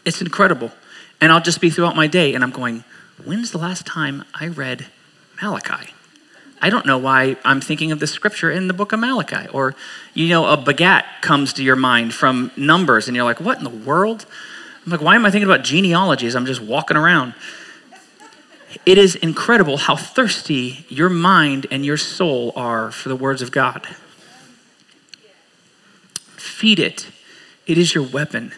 It's 0.06 0.22
incredible. 0.22 0.72
And 1.22 1.32
I'll 1.32 1.42
just 1.42 1.62
be 1.62 1.70
throughout 1.70 1.96
my 1.96 2.08
day 2.08 2.34
and 2.34 2.44
I'm 2.44 2.52
going, 2.52 2.84
when's 3.24 3.52
the 3.52 3.58
last 3.58 3.86
time 3.86 4.24
I 4.34 4.48
read 4.48 4.88
Malachi? 5.42 5.94
I 6.62 6.70
don't 6.70 6.86
know 6.86 6.98
why 6.98 7.38
I'm 7.46 7.62
thinking 7.62 7.92
of 7.92 8.00
the 8.00 8.08
scripture 8.08 8.50
in 8.52 8.68
the 8.68 8.74
book 8.74 8.92
of 8.92 9.00
Malachi. 9.00 9.48
Or, 9.50 9.76
you 10.14 10.30
know, 10.30 10.46
a 10.46 10.58
begat 10.58 11.06
comes 11.22 11.54
to 11.54 11.64
your 11.64 11.76
mind 11.76 12.14
from 12.14 12.52
Numbers 12.58 13.08
and 13.08 13.16
you're 13.16 13.26
like, 13.26 13.40
what 13.40 13.58
in 13.58 13.64
the 13.64 13.70
world? 13.70 14.26
I'm 14.86 14.92
like, 14.92 15.02
why 15.02 15.16
am 15.16 15.26
I 15.26 15.32
thinking 15.32 15.50
about 15.50 15.64
genealogies? 15.64 16.36
I'm 16.36 16.46
just 16.46 16.62
walking 16.62 16.98
around. 16.98 17.34
It 18.86 18.98
is 18.98 19.16
incredible 19.16 19.78
how 19.78 19.96
thirsty 19.96 20.86
your 20.90 21.10
mind 21.10 21.66
and 21.72 21.86
your 21.86 21.98
soul 21.98 22.54
are 22.56 22.92
for 22.92 23.10
the 23.10 23.16
words 23.16 23.42
of 23.42 23.52
God. 23.52 23.86
Feed 26.60 26.78
it, 26.78 27.08
it 27.68 27.78
is 27.78 27.96
your 27.96 28.04
weapon. 28.04 28.52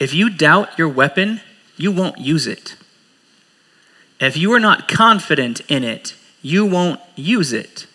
If 0.00 0.12
you 0.12 0.28
doubt 0.28 0.76
your 0.76 0.88
weapon, 0.88 1.40
you 1.76 1.92
won't 1.92 2.18
use 2.18 2.48
it. 2.48 2.74
If 4.18 4.36
you 4.36 4.52
are 4.54 4.58
not 4.58 4.88
confident 4.88 5.60
in 5.68 5.84
it, 5.84 6.16
you 6.42 6.66
won't 6.66 7.00
use 7.14 7.52
it. 7.52 7.86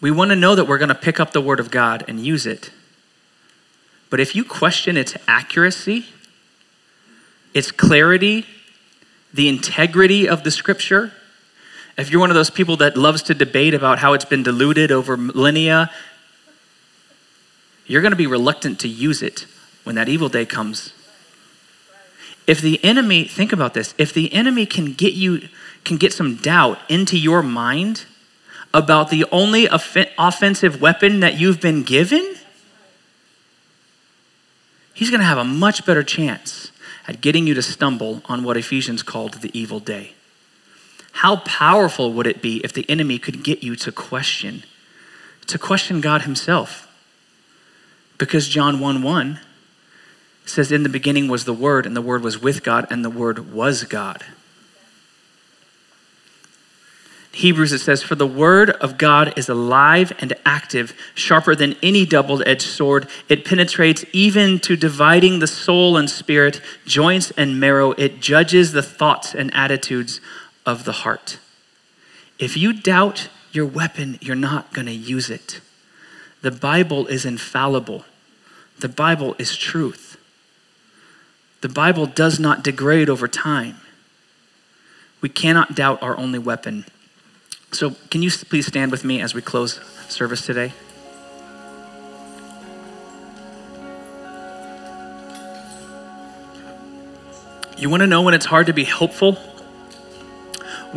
We 0.00 0.12
want 0.12 0.30
to 0.30 0.36
know 0.36 0.54
that 0.54 0.66
we're 0.68 0.78
going 0.78 0.88
to 0.90 0.94
pick 0.94 1.18
up 1.18 1.32
the 1.32 1.40
Word 1.40 1.58
of 1.58 1.72
God 1.72 2.04
and 2.06 2.24
use 2.24 2.46
it. 2.46 2.70
But 4.08 4.20
if 4.20 4.36
you 4.36 4.44
question 4.44 4.96
its 4.96 5.16
accuracy, 5.26 6.06
its 7.54 7.72
clarity, 7.72 8.46
the 9.34 9.48
integrity 9.48 10.28
of 10.28 10.44
the 10.44 10.52
Scripture, 10.52 11.12
if 11.96 12.10
you're 12.10 12.20
one 12.20 12.30
of 12.30 12.36
those 12.36 12.50
people 12.50 12.76
that 12.78 12.96
loves 12.96 13.22
to 13.24 13.34
debate 13.34 13.74
about 13.74 13.98
how 13.98 14.12
it's 14.12 14.24
been 14.24 14.42
diluted 14.42 14.92
over 14.92 15.16
millennia, 15.16 15.90
you're 17.86 18.02
going 18.02 18.12
to 18.12 18.16
be 18.16 18.26
reluctant 18.26 18.80
to 18.80 18.88
use 18.88 19.22
it 19.22 19.46
when 19.84 19.94
that 19.94 20.08
evil 20.08 20.28
day 20.28 20.44
comes. 20.44 20.92
If 22.46 22.60
the 22.60 22.82
enemy, 22.84 23.24
think 23.24 23.52
about 23.52 23.74
this, 23.74 23.94
if 23.98 24.12
the 24.12 24.32
enemy 24.32 24.66
can 24.66 24.92
get 24.92 25.14
you, 25.14 25.48
can 25.84 25.96
get 25.96 26.12
some 26.12 26.36
doubt 26.36 26.78
into 26.88 27.18
your 27.18 27.42
mind 27.42 28.04
about 28.74 29.10
the 29.10 29.24
only 29.32 29.68
off- 29.68 29.96
offensive 30.18 30.80
weapon 30.80 31.20
that 31.20 31.38
you've 31.40 31.60
been 31.60 31.82
given, 31.82 32.36
he's 34.92 35.10
going 35.10 35.20
to 35.20 35.26
have 35.26 35.38
a 35.38 35.44
much 35.44 35.86
better 35.86 36.02
chance 36.02 36.70
at 37.08 37.20
getting 37.20 37.46
you 37.46 37.54
to 37.54 37.62
stumble 37.62 38.22
on 38.26 38.42
what 38.42 38.56
Ephesians 38.56 39.02
called 39.02 39.34
the 39.34 39.58
evil 39.58 39.80
day. 39.80 40.15
How 41.20 41.36
powerful 41.36 42.12
would 42.12 42.26
it 42.26 42.42
be 42.42 42.58
if 42.62 42.74
the 42.74 42.84
enemy 42.90 43.18
could 43.18 43.42
get 43.42 43.62
you 43.62 43.74
to 43.76 43.90
question, 43.90 44.64
to 45.46 45.58
question 45.58 46.02
God 46.02 46.22
Himself? 46.22 46.92
Because 48.18 48.48
John 48.48 48.80
1 48.80 49.02
1 49.02 49.40
says, 50.44 50.70
In 50.70 50.82
the 50.82 50.90
beginning 50.90 51.28
was 51.28 51.46
the 51.46 51.54
Word, 51.54 51.86
and 51.86 51.96
the 51.96 52.02
Word 52.02 52.22
was 52.22 52.42
with 52.42 52.62
God, 52.62 52.86
and 52.90 53.02
the 53.02 53.08
Word 53.08 53.50
was 53.50 53.84
God. 53.84 54.26
Hebrews, 57.32 57.72
it 57.72 57.80
says, 57.80 58.02
For 58.02 58.14
the 58.14 58.26
word 58.26 58.70
of 58.70 58.98
God 58.98 59.38
is 59.38 59.48
alive 59.48 60.12
and 60.18 60.34
active, 60.44 60.94
sharper 61.14 61.54
than 61.54 61.76
any 61.82 62.04
double 62.04 62.42
edged 62.46 62.62
sword. 62.62 63.08
It 63.28 63.44
penetrates 63.44 64.04
even 64.12 64.58
to 64.60 64.76
dividing 64.76 65.38
the 65.38 65.46
soul 65.46 65.96
and 65.96 66.10
spirit, 66.10 66.60
joints 66.86 67.30
and 67.32 67.60
marrow. 67.60 67.92
It 67.92 68.20
judges 68.20 68.72
the 68.72 68.82
thoughts 68.82 69.34
and 69.34 69.54
attitudes 69.54 70.20
of 70.66 70.84
the 70.84 70.92
heart. 70.92 71.38
If 72.38 72.56
you 72.56 72.72
doubt 72.72 73.28
your 73.52 73.64
weapon, 73.64 74.18
you're 74.20 74.36
not 74.36 74.72
going 74.74 74.86
to 74.86 74.92
use 74.92 75.30
it. 75.30 75.60
The 76.42 76.50
Bible 76.50 77.06
is 77.06 77.24
infallible, 77.24 78.04
the 78.78 78.88
Bible 78.88 79.34
is 79.38 79.56
truth. 79.56 80.18
The 81.62 81.68
Bible 81.70 82.04
does 82.06 82.38
not 82.38 82.62
degrade 82.62 83.08
over 83.08 83.26
time. 83.26 83.76
We 85.22 85.30
cannot 85.30 85.74
doubt 85.74 86.02
our 86.02 86.16
only 86.16 86.38
weapon. 86.38 86.84
So, 87.72 87.96
can 88.10 88.22
you 88.22 88.30
please 88.30 88.66
stand 88.66 88.92
with 88.92 89.04
me 89.04 89.20
as 89.20 89.34
we 89.34 89.40
close 89.40 89.80
service 90.08 90.44
today? 90.44 90.72
You 97.78 97.90
want 97.90 98.02
to 98.02 98.06
know 98.06 98.22
when 98.22 98.34
it's 98.34 98.46
hard 98.46 98.66
to 98.66 98.72
be 98.72 98.84
hopeful? 98.84 99.38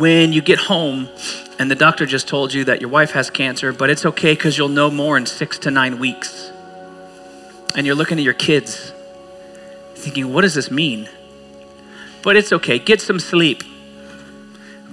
When 0.00 0.32
you 0.32 0.40
get 0.40 0.58
home 0.58 1.10
and 1.58 1.70
the 1.70 1.74
doctor 1.74 2.06
just 2.06 2.26
told 2.26 2.54
you 2.54 2.64
that 2.64 2.80
your 2.80 2.88
wife 2.88 3.10
has 3.10 3.28
cancer, 3.28 3.70
but 3.70 3.90
it's 3.90 4.06
okay 4.06 4.32
because 4.32 4.56
you'll 4.56 4.70
know 4.70 4.90
more 4.90 5.18
in 5.18 5.26
six 5.26 5.58
to 5.58 5.70
nine 5.70 5.98
weeks. 5.98 6.50
And 7.76 7.84
you're 7.84 7.94
looking 7.94 8.16
at 8.16 8.24
your 8.24 8.32
kids 8.32 8.94
thinking, 9.94 10.32
what 10.32 10.40
does 10.40 10.54
this 10.54 10.70
mean? 10.70 11.06
But 12.22 12.36
it's 12.36 12.50
okay. 12.50 12.78
Get 12.78 13.02
some 13.02 13.20
sleep. 13.20 13.62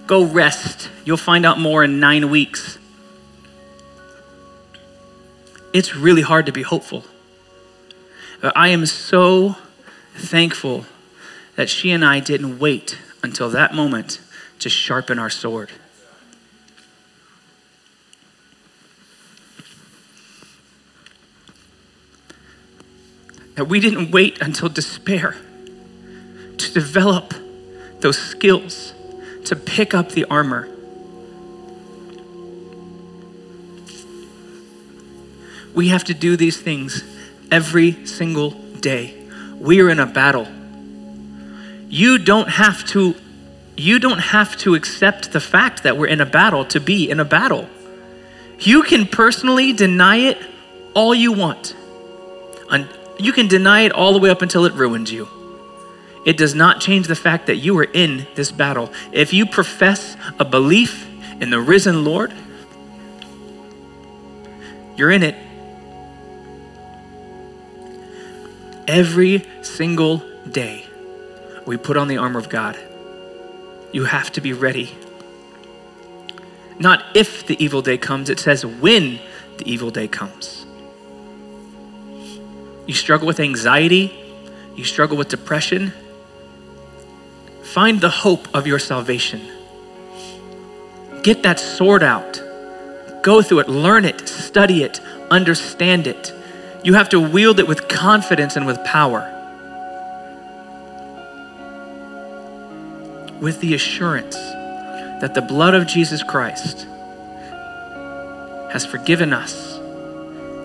Go 0.07 0.25
rest. 0.25 0.89
You'll 1.05 1.15
find 1.15 1.45
out 1.45 1.57
more 1.57 1.85
in 1.85 2.01
nine 2.01 2.29
weeks. 2.29 2.77
It's 5.71 5.95
really 5.95 6.21
hard 6.21 6.45
to 6.47 6.51
be 6.51 6.63
hopeful. 6.63 7.05
But 8.41 8.57
I 8.57 8.67
am 8.67 8.85
so 8.85 9.55
thankful 10.15 10.83
that 11.55 11.69
she 11.69 11.91
and 11.91 12.03
I 12.03 12.19
didn't 12.19 12.59
wait 12.59 12.97
until 13.23 13.49
that 13.51 13.73
moment 13.73 14.19
to 14.59 14.69
sharpen 14.69 15.19
our 15.19 15.29
sword. 15.29 15.71
That 23.55 23.65
we 23.65 23.79
didn't 23.79 24.11
wait 24.11 24.41
until 24.41 24.69
despair 24.69 25.35
to 26.57 26.73
develop 26.73 27.33
those 27.99 28.17
skills, 28.17 28.93
to 29.45 29.55
pick 29.55 29.93
up 29.93 30.11
the 30.11 30.25
armor. 30.25 30.69
We 35.73 35.89
have 35.89 36.03
to 36.05 36.13
do 36.13 36.35
these 36.35 36.59
things 36.59 37.03
every 37.51 38.05
single 38.05 38.51
day. 38.51 39.15
We 39.59 39.81
are 39.81 39.89
in 39.89 39.99
a 39.99 40.05
battle 40.05 40.47
you 41.89 42.17
don't 42.17 42.49
have 42.49 42.85
to 42.85 43.15
you 43.77 43.99
don't 43.99 44.19
have 44.19 44.57
to 44.57 44.75
accept 44.75 45.31
the 45.31 45.39
fact 45.39 45.83
that 45.83 45.97
we're 45.97 46.07
in 46.07 46.19
a 46.19 46.25
battle 46.25 46.65
to 46.65 46.79
be 46.79 47.09
in 47.09 47.19
a 47.19 47.25
battle. 47.25 47.69
You 48.59 48.81
can 48.81 49.05
personally 49.05 49.71
deny 49.71 50.17
it 50.17 50.37
all 50.95 51.13
you 51.13 51.31
want. 51.31 51.75
You 53.19 53.31
can 53.33 53.47
deny 53.47 53.81
it 53.81 53.91
all 53.91 54.13
the 54.13 54.19
way 54.19 54.29
up 54.29 54.41
until 54.41 54.65
it 54.65 54.73
ruins 54.73 55.11
you. 55.11 55.27
It 56.25 56.37
does 56.37 56.53
not 56.53 56.81
change 56.81 57.07
the 57.07 57.15
fact 57.15 57.47
that 57.47 57.55
you 57.55 57.77
are 57.79 57.83
in 57.83 58.27
this 58.35 58.51
battle. 58.51 58.91
If 59.11 59.33
you 59.33 59.45
profess 59.45 60.17
a 60.39 60.45
belief 60.45 61.07
in 61.39 61.49
the 61.49 61.59
risen 61.59 62.03
Lord, 62.03 62.33
you're 64.95 65.09
in 65.11 65.23
it. 65.23 65.35
Every 68.87 69.45
single 69.61 70.23
day 70.49 70.85
we 71.65 71.77
put 71.77 71.97
on 71.97 72.07
the 72.07 72.17
armor 72.17 72.39
of 72.39 72.49
God. 72.49 72.77
You 73.91 74.05
have 74.05 74.31
to 74.33 74.41
be 74.41 74.53
ready. 74.53 74.95
Not 76.79 77.03
if 77.15 77.45
the 77.47 77.61
evil 77.63 77.81
day 77.81 77.97
comes, 77.97 78.29
it 78.29 78.39
says 78.39 78.65
when 78.65 79.19
the 79.57 79.71
evil 79.71 79.89
day 79.89 80.07
comes. 80.07 80.65
You 82.85 82.93
struggle 82.93 83.27
with 83.27 83.39
anxiety, 83.39 84.13
you 84.75 84.83
struggle 84.83 85.17
with 85.17 85.29
depression. 85.29 85.91
Find 87.63 87.99
the 87.99 88.09
hope 88.09 88.47
of 88.55 88.65
your 88.65 88.79
salvation. 88.79 89.41
Get 91.23 91.43
that 91.43 91.59
sword 91.59 92.03
out. 92.03 92.41
Go 93.23 93.41
through 93.41 93.59
it, 93.59 93.69
learn 93.69 94.05
it, 94.05 94.29
study 94.29 94.83
it, 94.83 95.01
understand 95.29 96.07
it. 96.07 96.33
You 96.83 96.93
have 96.93 97.09
to 97.09 97.19
wield 97.19 97.59
it 97.59 97.67
with 97.67 97.87
confidence 97.89 98.55
and 98.55 98.65
with 98.65 98.81
power. 98.85 99.33
With 103.39 103.59
the 103.61 103.73
assurance 103.73 104.35
that 104.35 105.33
the 105.33 105.41
blood 105.41 105.73
of 105.73 105.87
Jesus 105.87 106.23
Christ 106.23 106.87
has 108.71 108.85
forgiven 108.85 109.33
us 109.33 109.77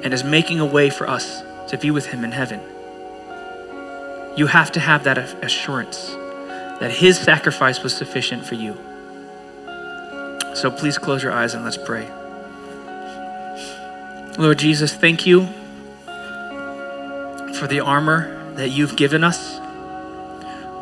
and 0.03 0.13
is 0.13 0.25
making 0.25 0.61
a 0.61 0.67
way 0.67 0.91
for 0.91 1.09
us 1.09 1.43
to 1.69 1.79
be 1.79 1.91
with 1.91 2.07
Him 2.07 2.25
in 2.25 2.33
heaven. 2.33 2.61
You 4.37 4.47
have 4.47 4.73
to 4.73 4.81
have 4.81 5.05
that 5.05 5.19
assurance 5.45 6.09
that 6.81 6.91
His 6.91 7.19
sacrifice 7.19 7.83
was 7.83 7.95
sufficient 7.95 8.45
for 8.45 8.55
you. 8.55 8.77
So 10.55 10.71
please 10.71 10.99
close 10.99 11.23
your 11.23 11.33
eyes 11.33 11.55
and 11.55 11.65
let's 11.65 11.79
pray. 11.79 12.09
Lord 14.39 14.59
Jesus, 14.59 14.95
thank 14.95 15.27
you 15.27 15.47
for 17.55 17.67
the 17.69 17.81
armor 17.81 18.55
that 18.55 18.71
you've 18.71 18.97
given 18.97 19.23
us. 19.23 19.62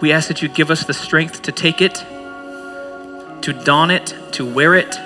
We 0.00 0.12
ask 0.12 0.28
that 0.28 0.40
you 0.40 0.48
give 0.48 0.70
us 0.70 0.84
the 0.84 0.94
strength 0.94 1.42
to 1.42 1.52
take 1.52 1.82
it, 1.82 1.94
to 3.42 3.52
don 3.64 3.90
it, 3.90 4.14
to 4.32 4.46
wear 4.46 4.74
it. 4.74 4.96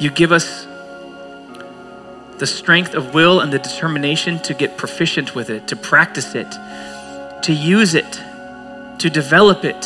You 0.00 0.10
give 0.10 0.30
us 0.30 0.66
the 2.38 2.46
strength 2.46 2.94
of 2.94 3.14
will 3.14 3.40
and 3.40 3.52
the 3.52 3.58
determination 3.58 4.38
to 4.40 4.54
get 4.54 4.76
proficient 4.76 5.34
with 5.34 5.50
it, 5.50 5.66
to 5.68 5.76
practice 5.76 6.34
it, 6.34 6.50
to 7.42 7.52
use 7.52 7.94
it, 7.94 8.20
to 8.98 9.10
develop 9.10 9.64
it. 9.64 9.84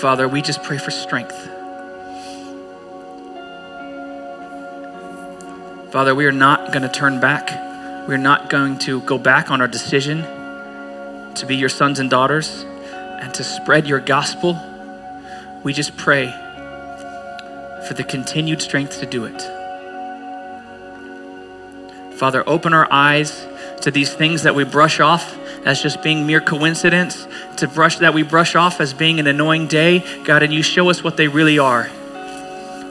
Father, 0.00 0.28
we 0.28 0.40
just 0.40 0.62
pray 0.62 0.78
for 0.78 0.90
strength. 0.90 1.57
Father, 5.90 6.14
we 6.14 6.26
are 6.26 6.32
not 6.32 6.70
going 6.70 6.82
to 6.82 6.88
turn 6.90 7.18
back. 7.18 7.48
We're 8.06 8.18
not 8.18 8.50
going 8.50 8.78
to 8.80 9.00
go 9.00 9.16
back 9.16 9.50
on 9.50 9.62
our 9.62 9.68
decision 9.68 10.20
to 11.34 11.46
be 11.46 11.56
your 11.56 11.70
sons 11.70 11.98
and 11.98 12.10
daughters 12.10 12.66
and 12.92 13.32
to 13.32 13.42
spread 13.42 13.86
your 13.86 13.98
gospel. 13.98 14.60
We 15.64 15.72
just 15.72 15.96
pray 15.96 16.26
for 17.86 17.94
the 17.94 18.04
continued 18.04 18.60
strength 18.60 19.00
to 19.00 19.06
do 19.06 19.24
it. 19.24 19.40
Father, 22.18 22.46
open 22.46 22.74
our 22.74 22.86
eyes 22.92 23.46
to 23.80 23.90
these 23.90 24.12
things 24.12 24.42
that 24.42 24.54
we 24.54 24.64
brush 24.64 25.00
off 25.00 25.38
as 25.64 25.82
just 25.82 26.02
being 26.02 26.26
mere 26.26 26.42
coincidence, 26.42 27.26
to 27.56 27.66
brush 27.66 27.96
that 27.98 28.12
we 28.12 28.22
brush 28.22 28.54
off 28.56 28.82
as 28.82 28.92
being 28.92 29.20
an 29.20 29.26
annoying 29.26 29.66
day, 29.66 30.04
God, 30.24 30.42
and 30.42 30.52
you 30.52 30.62
show 30.62 30.90
us 30.90 31.02
what 31.02 31.16
they 31.16 31.28
really 31.28 31.58
are. 31.58 31.84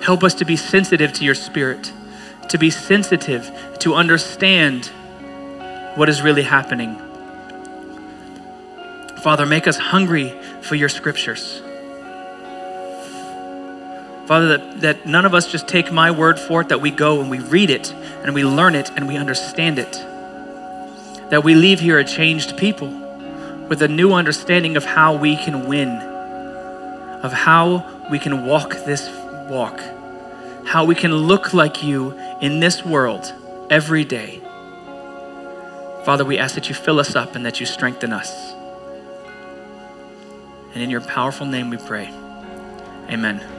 Help 0.02 0.24
us 0.24 0.34
to 0.36 0.46
be 0.46 0.56
sensitive 0.56 1.14
to 1.14 1.24
your 1.24 1.36
spirit 1.36 1.92
to 2.50 2.58
be 2.58 2.70
sensitive, 2.70 3.52
to 3.80 3.94
understand 3.94 4.88
what 5.96 6.10
is 6.10 6.22
really 6.22 6.44
happening. 6.44 6.96
Father, 9.22 9.46
make 9.46 9.68
us 9.68 9.78
hungry 9.78 10.34
for 10.62 10.76
your 10.76 10.90
scriptures. 10.90 11.62
Father, 14.28 14.58
that, 14.58 14.82
that 14.82 15.06
none 15.06 15.26
of 15.26 15.34
us 15.34 15.52
just 15.52 15.68
take 15.68 15.92
my 15.92 16.12
word 16.12 16.40
for 16.40 16.62
it, 16.62 16.70
that 16.70 16.82
we 16.82 16.92
go 16.92 17.22
and 17.22 17.30
we 17.30 17.40
read 17.40 17.70
it 17.70 17.94
and 18.24 18.34
we 18.34 18.44
learn 18.44 18.76
it 18.76 18.92
and 18.96 19.08
we 19.08 19.18
understand 19.18 19.80
it. 19.80 19.94
That 21.30 21.44
we 21.44 21.56
leave 21.56 21.80
here 21.80 21.98
a 21.98 22.06
changed 22.06 22.58
people 22.58 22.90
with 23.68 23.82
a 23.82 23.88
new 23.88 24.14
understanding 24.14 24.78
of 24.78 24.86
how 24.86 25.16
we 25.16 25.36
can 25.36 25.68
win, 25.68 25.90
of 25.90 27.34
how 27.34 28.08
we 28.10 28.20
can 28.20 28.46
walk 28.46 28.72
this 28.86 29.10
walk 29.50 29.82
how 30.68 30.84
we 30.84 30.96
can 30.96 31.16
look 31.16 31.54
like 31.54 31.82
you 31.82 32.14
in 32.42 32.60
this 32.60 32.86
world 32.86 33.34
every 33.70 34.04
day. 34.04 34.42
Father, 36.06 36.24
we 36.24 36.38
ask 36.38 36.56
that 36.56 36.70
you 36.70 36.76
fill 36.76 37.00
us 37.00 37.16
up 37.16 37.36
and 37.36 37.46
that 37.46 37.60
you 37.60 37.66
strengthen 37.66 38.14
us. 38.14 38.54
And 40.74 40.84
in 40.84 40.90
your 40.90 41.02
powerful 41.02 41.46
name 41.46 41.70
we 41.70 41.78
pray. 41.78 42.08
Amen. 43.10 43.57